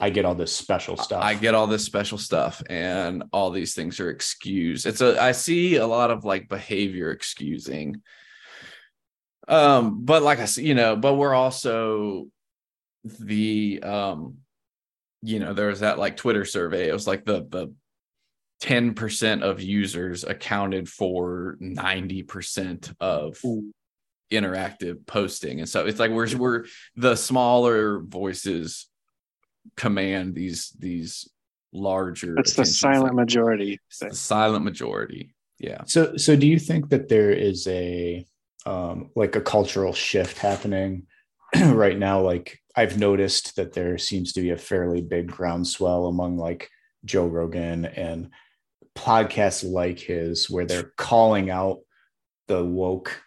[0.00, 1.24] I get all this special stuff.
[1.24, 4.86] I get all this special stuff and all these things are excused.
[4.86, 8.00] It's a I see a lot of like behavior excusing.
[9.48, 12.26] Um, but like I said, you know, but we're also
[13.04, 14.36] the um,
[15.22, 16.88] you know, there was that like Twitter survey.
[16.88, 17.74] It was like the the
[18.62, 23.72] 10% of users accounted for 90% of Ooh.
[24.30, 25.60] Interactive posting.
[25.60, 26.64] And so it's like we're we're
[26.96, 28.86] the smaller voices
[29.76, 31.28] command these these
[31.72, 33.16] larger It's the silent sectors.
[33.16, 33.80] majority.
[34.00, 35.34] The silent majority.
[35.58, 35.82] Yeah.
[35.86, 38.24] so so do you think that there is a
[38.66, 41.06] um like a cultural shift happening
[41.66, 42.20] right now?
[42.20, 46.70] Like I've noticed that there seems to be a fairly big groundswell among like
[47.04, 48.30] Joe Rogan and
[48.96, 51.78] podcasts like his where they're calling out
[52.46, 53.20] the woke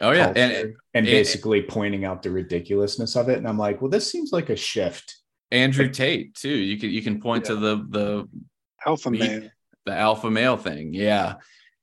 [0.00, 0.26] Oh yeah.
[0.26, 3.38] culture And and, and- basically pointing out the ridiculousness of it.
[3.38, 5.16] And I'm like, well, this seems like a shift.
[5.50, 6.48] Andrew Tate too.
[6.48, 8.28] You can you can point to the the
[8.84, 9.52] Alpha Me- man.
[9.84, 10.92] the alpha male thing.
[10.94, 11.36] Yeah.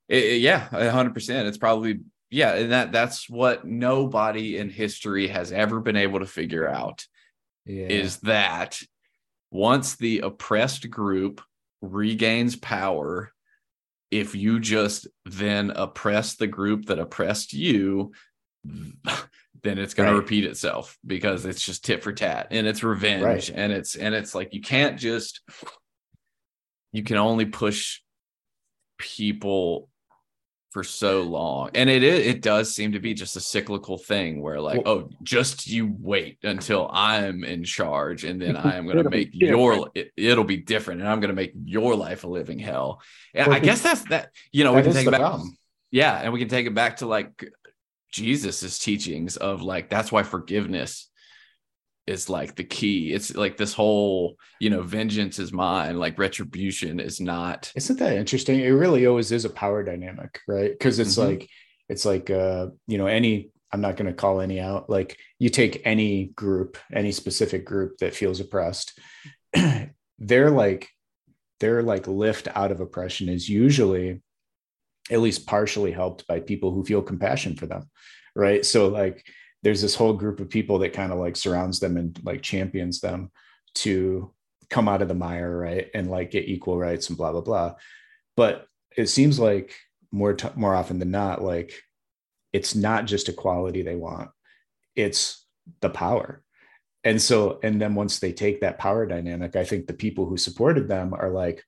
[0.10, 0.60] It- it- yeah,
[0.92, 1.48] hundred percent.
[1.48, 2.00] It's probably
[2.30, 7.06] yeah, and that that's what nobody in history has ever been able to figure out
[7.66, 7.86] Yeah.
[7.88, 8.80] is that
[9.52, 11.42] once the oppressed group
[11.82, 13.32] regains power,
[14.20, 18.12] if you just then oppress the group that oppressed you,
[18.64, 20.14] then it's going Right.
[20.14, 23.50] to repeat itself because it's just tit for tat and it's revenge Right.
[23.50, 25.42] and it's and it's like you can't just
[26.92, 28.00] you can only push
[29.00, 29.90] people
[30.74, 34.42] for so long and it is it does seem to be just a cyclical thing
[34.42, 38.98] where like oh just you wait until i'm in charge and then i am going
[39.04, 42.28] to make your it, it'll be different and i'm going to make your life a
[42.28, 43.04] living hell
[43.36, 45.56] and Well, i guess that's that you know we can take it back problem.
[45.92, 47.52] yeah and we can take it back to like
[48.12, 51.08] jesus's teachings of like that's why forgiveness
[52.06, 57.00] is like the key it's like this whole you know vengeance is mine like retribution
[57.00, 58.60] is not Isn't that interesting?
[58.60, 60.72] It really always is a power dynamic, right?
[60.72, 61.28] Because it's Mhm.
[61.28, 61.50] like
[61.90, 64.90] it's like uh, you know, any I'm not going to call any out.
[64.90, 69.00] Like you take any group, any specific group that feels oppressed,
[70.20, 70.90] they're like
[71.60, 74.22] their like lift out of oppression is usually
[75.12, 77.90] at least partially helped by people who feel compassion for them,
[78.36, 78.66] right?
[78.66, 79.26] So like
[79.64, 83.00] there's this whole group of people that kind of like surrounds them and like champions
[83.00, 83.32] them
[83.76, 84.32] to
[84.70, 85.90] come out of the mire, right?
[85.94, 87.76] And like get equal rights and blah blah blah.
[88.36, 89.74] But it seems like
[90.12, 91.74] more t- more often than not, like
[92.52, 94.30] it's not just equality they want;
[94.96, 95.46] it's
[95.82, 96.44] the power.
[97.06, 100.38] And so, and then once they take that power dynamic, I think the people who
[100.38, 101.64] supported them are like,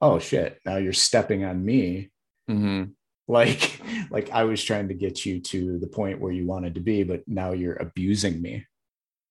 [0.00, 0.60] "Oh shit!
[0.64, 2.10] Now you're stepping on me."
[2.50, 2.92] Mhm.
[3.28, 6.80] Like, like I was trying to get you to the point where you wanted to
[6.80, 8.64] be, but now you're abusing me,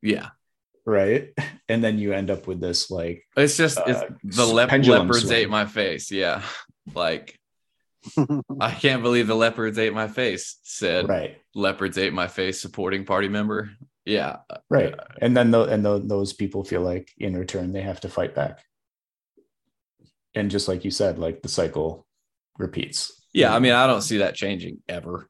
[0.02, 0.30] yeah
[0.86, 1.34] right?
[1.70, 5.24] And then you end up with this like It's just it's, Uh, the lep- leopards
[5.28, 5.34] swing.
[5.34, 6.12] ate my face.
[6.12, 6.43] Yeah.
[6.95, 7.38] Like
[8.62, 13.04] I can't believe the leopards ate my face, said right leopards ate my face supporting
[13.04, 13.72] party member.
[14.06, 14.38] Yeah.
[14.70, 18.10] right and then tho- and tho- those people feel like in return they have to
[18.10, 18.64] fight back
[20.34, 22.06] and just like you said, like the cycle
[22.58, 23.12] repeats.
[23.34, 25.30] Yeah, I mean, I don't see that changing ever.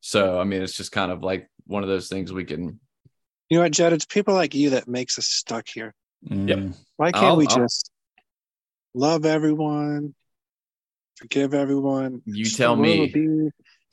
[0.00, 2.78] So, I mean, it's just kind of like one of those things we can.
[3.48, 3.92] You know what, Jed?
[3.92, 5.94] It's people like you that makes us stuck here.
[6.28, 7.90] Mm, Why can't I'll- we I'll- just
[8.94, 10.14] love everyone,
[11.16, 12.22] forgive everyone?
[12.26, 13.12] You tell me.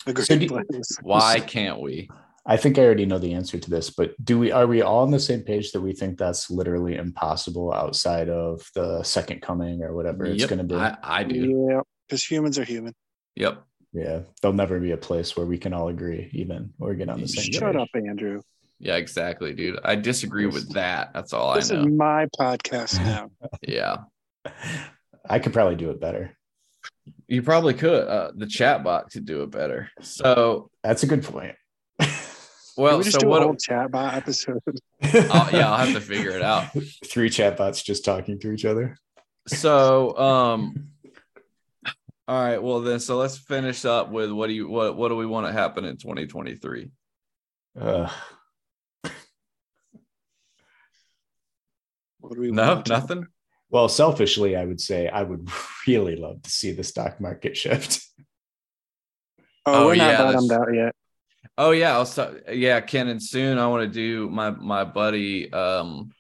[0.06, 0.98] a great So do- place.
[1.02, 2.10] Why can't we?
[2.46, 5.00] I think I already know the answer to this, but do we are we all
[5.04, 9.84] on the same page that we think that's literally impossible outside of the second coming
[9.84, 10.76] or whatever it's going to be?
[10.76, 11.68] I, I do.
[11.70, 12.96] Yeah, because humans are human.
[13.36, 13.64] Yep.
[13.94, 17.22] yeah, there'll never be a place where we can all agree, even or get on
[17.22, 17.52] the same.
[17.52, 17.82] Shut page.
[17.82, 18.42] up, Andrew.
[18.80, 19.80] Yeah, exactly, dude.
[19.84, 21.12] I disagree with that.
[21.14, 21.92] That's all This I is know.
[21.96, 23.30] my podcast now.
[23.62, 23.98] Yeah.
[25.30, 26.38] I could probably do it better.
[27.28, 28.08] You probably could.
[28.08, 29.90] Uh, the chat bot could do it better.
[30.02, 31.56] So, That's a good point.
[32.00, 32.10] Can
[32.86, 33.42] well, we just so do a what?
[33.44, 34.62] whole chat bot episode?
[35.04, 36.68] I'll- yeah, I'll have to figure it out.
[37.06, 38.96] Three chatbots just talking to each other.
[39.48, 40.89] So, um,
[42.30, 42.62] all right.
[42.62, 45.48] Well, then, so let's finish up with what do you what what do we want
[45.48, 46.92] to happen in 2023?
[47.80, 48.08] Uh,
[52.20, 52.88] What do we No, want?
[52.88, 53.26] nothing.
[53.72, 55.50] well, selfishly, I would say I would
[55.88, 58.06] really love to see the stock market shift.
[59.66, 60.96] Oh, Oh, we're not yeah, bottomed out yet.
[61.58, 65.52] Oh yeah, I'll start, yeah, Ken, and soon I want to do my my buddy.
[65.52, 66.12] Um,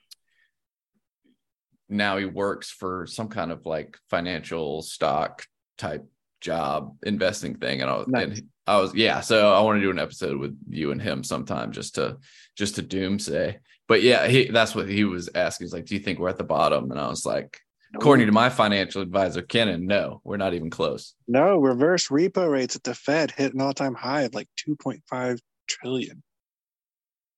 [1.87, 5.45] now he works for some kind of like financial stock
[5.79, 6.05] type
[6.41, 8.23] job investing thing, and I was, Nice.
[8.39, 9.21] and I was yeah.
[9.21, 12.17] So I want to do an episode with you and him sometime just to
[12.55, 13.57] just to doomsay.
[13.87, 15.65] But yeah, he that's what he was asking.
[15.65, 17.59] He's like, "Do you think we're at the bottom?" And I was like,
[17.95, 21.15] according to my financial advisor, Kenon, no, we're not even close.
[21.27, 26.21] No, reverse repo rates at the Fed hit an all-time high of like 2.5 trillion.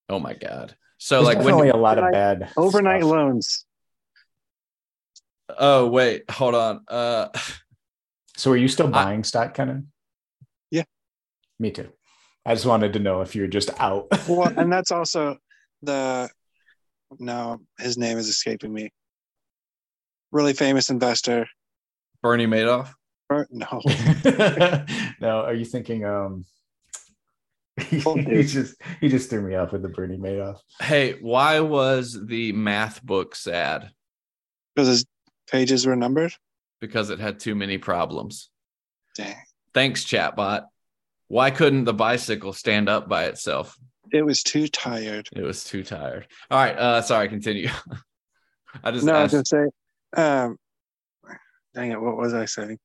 [0.09, 0.75] Oh my god.
[0.97, 3.11] So There's like when definitely a lot of Overnight- bad Overnight stuff.
[3.11, 3.65] loans.
[5.57, 6.81] Oh wait, hold on.
[6.87, 7.29] Uh
[8.41, 9.91] So are you still I- buying stock, Kenon?
[10.71, 10.85] Yeah.
[11.59, 11.89] Me too.
[12.43, 14.07] I just wanted to know if you're just out.
[14.27, 15.37] Well, and that's also
[15.83, 16.27] the
[17.19, 18.89] no, his name is escaping me.
[20.31, 21.45] Really famous investor.
[22.23, 22.91] Bernie Madoff.
[23.29, 23.67] Or- No,
[25.21, 26.45] no, are you thinking um
[27.89, 27.99] he
[28.43, 30.57] just he just threw me off with the Bernie Madoff.
[30.79, 33.91] Hey, why was the math book sad?
[34.75, 35.05] because his
[35.51, 36.33] pages were numbered.
[36.81, 38.49] Because it had too many problems.
[39.15, 39.35] Dang,
[39.73, 40.63] Thanks, chatbot.
[41.27, 43.77] Why couldn't the bicycle stand up by itself?
[44.11, 45.29] it was too tired.
[45.33, 46.27] It was too tired.
[46.49, 47.69] All right, uh sorry, continue.
[48.83, 49.69] I just No, I was asked gonna
[50.17, 50.57] say, um,
[51.73, 52.77] dang it, what was I saying?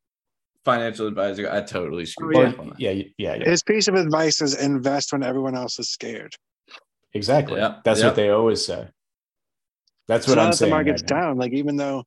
[0.64, 1.48] financial advisor.
[1.50, 2.80] I totally screwed Oh, Or- up on that.
[2.80, 3.44] yeah, yeah, yeah, yeah.
[3.50, 6.34] His piece of advice is invest when everyone else is scared.
[7.14, 7.60] Exactly.
[7.60, 8.08] Yep, That's yep.
[8.10, 8.88] what they always say.
[10.08, 10.70] That's So what now I'm saying.
[10.70, 12.04] the market's right down, like even though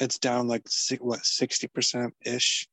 [0.00, 0.66] it's down like
[1.00, 2.68] what sixty percent ish,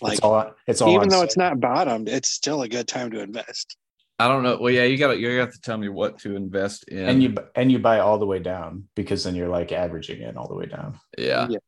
[0.00, 1.24] like it's all it's all even though sale.
[1.24, 3.76] it's not bottomed, it's still a good time to invest.
[4.18, 4.56] I don't know.
[4.58, 7.06] Well, yeah, you gotta you have to tell me what to invest in.
[7.06, 10.36] and you and you buy all the way down because then you're like averaging it
[10.36, 10.98] all the way down.
[11.18, 11.48] yeah.
[11.48, 11.58] Yeah.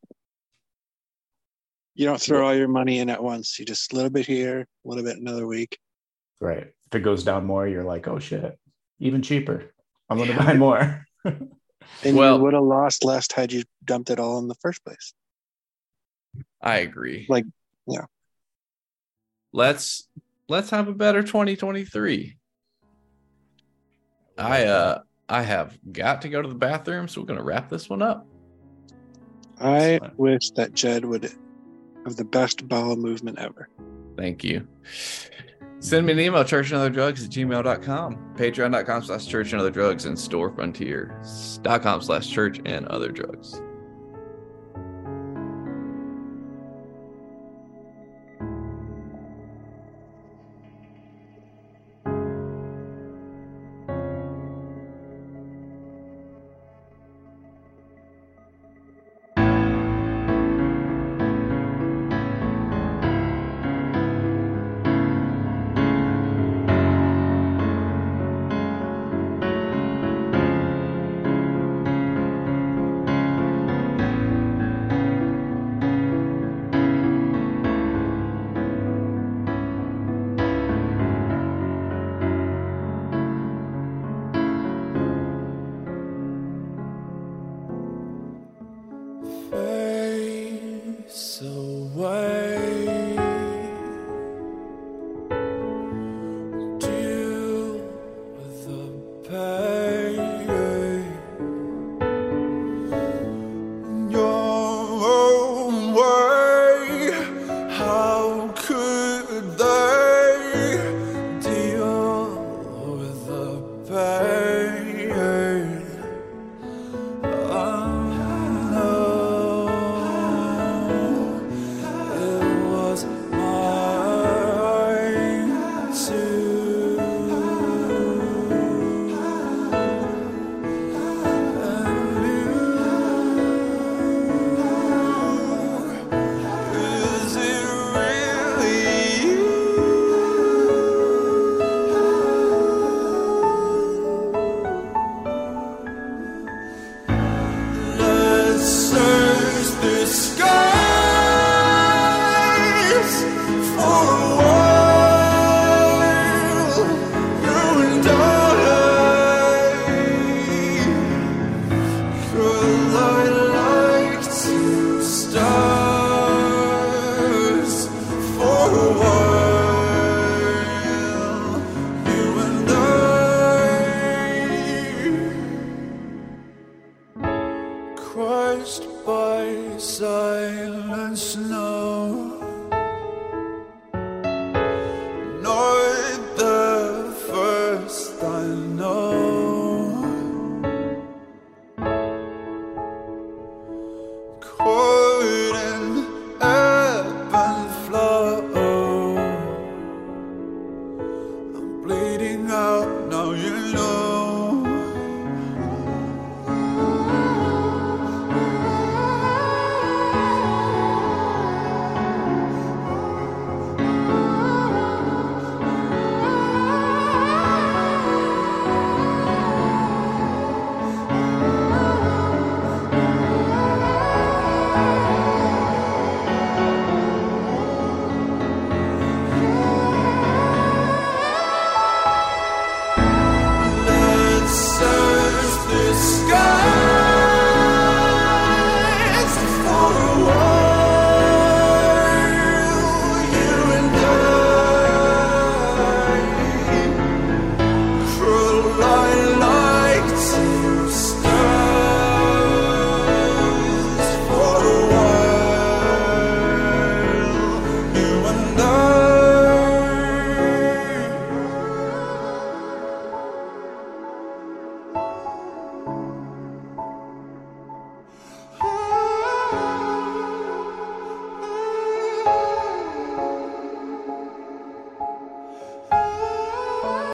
[1.95, 3.59] You don't throw all your money in at once.
[3.59, 5.77] You just a little bit here, a little bit another week.
[6.39, 6.67] Right.
[6.67, 8.57] If it goes down more, you're like, oh shit,
[8.99, 9.73] even cheaper.
[10.09, 11.05] I'm gonna buy more.
[12.03, 14.83] And Well- you would have lost less had you dumped it all in the first
[14.85, 15.13] place.
[16.61, 17.25] I agree.
[17.29, 17.45] Like,
[17.87, 18.05] yeah.
[19.51, 20.07] Let's
[20.47, 22.37] let's have a better 2023.
[24.37, 27.89] I uh I have got to go to the bathroom, so we're gonna wrap this
[27.89, 28.25] one up.
[29.59, 30.19] I Excellent.
[30.19, 31.23] wish that Jed would
[32.05, 33.69] have the best bowel movement ever.
[34.15, 34.67] Thank you.
[35.81, 39.61] Send me an email, church and other drugs at gmail.com, patreon.com slash church and
[40.17, 43.61] storefrontier.com slash church and other drugs.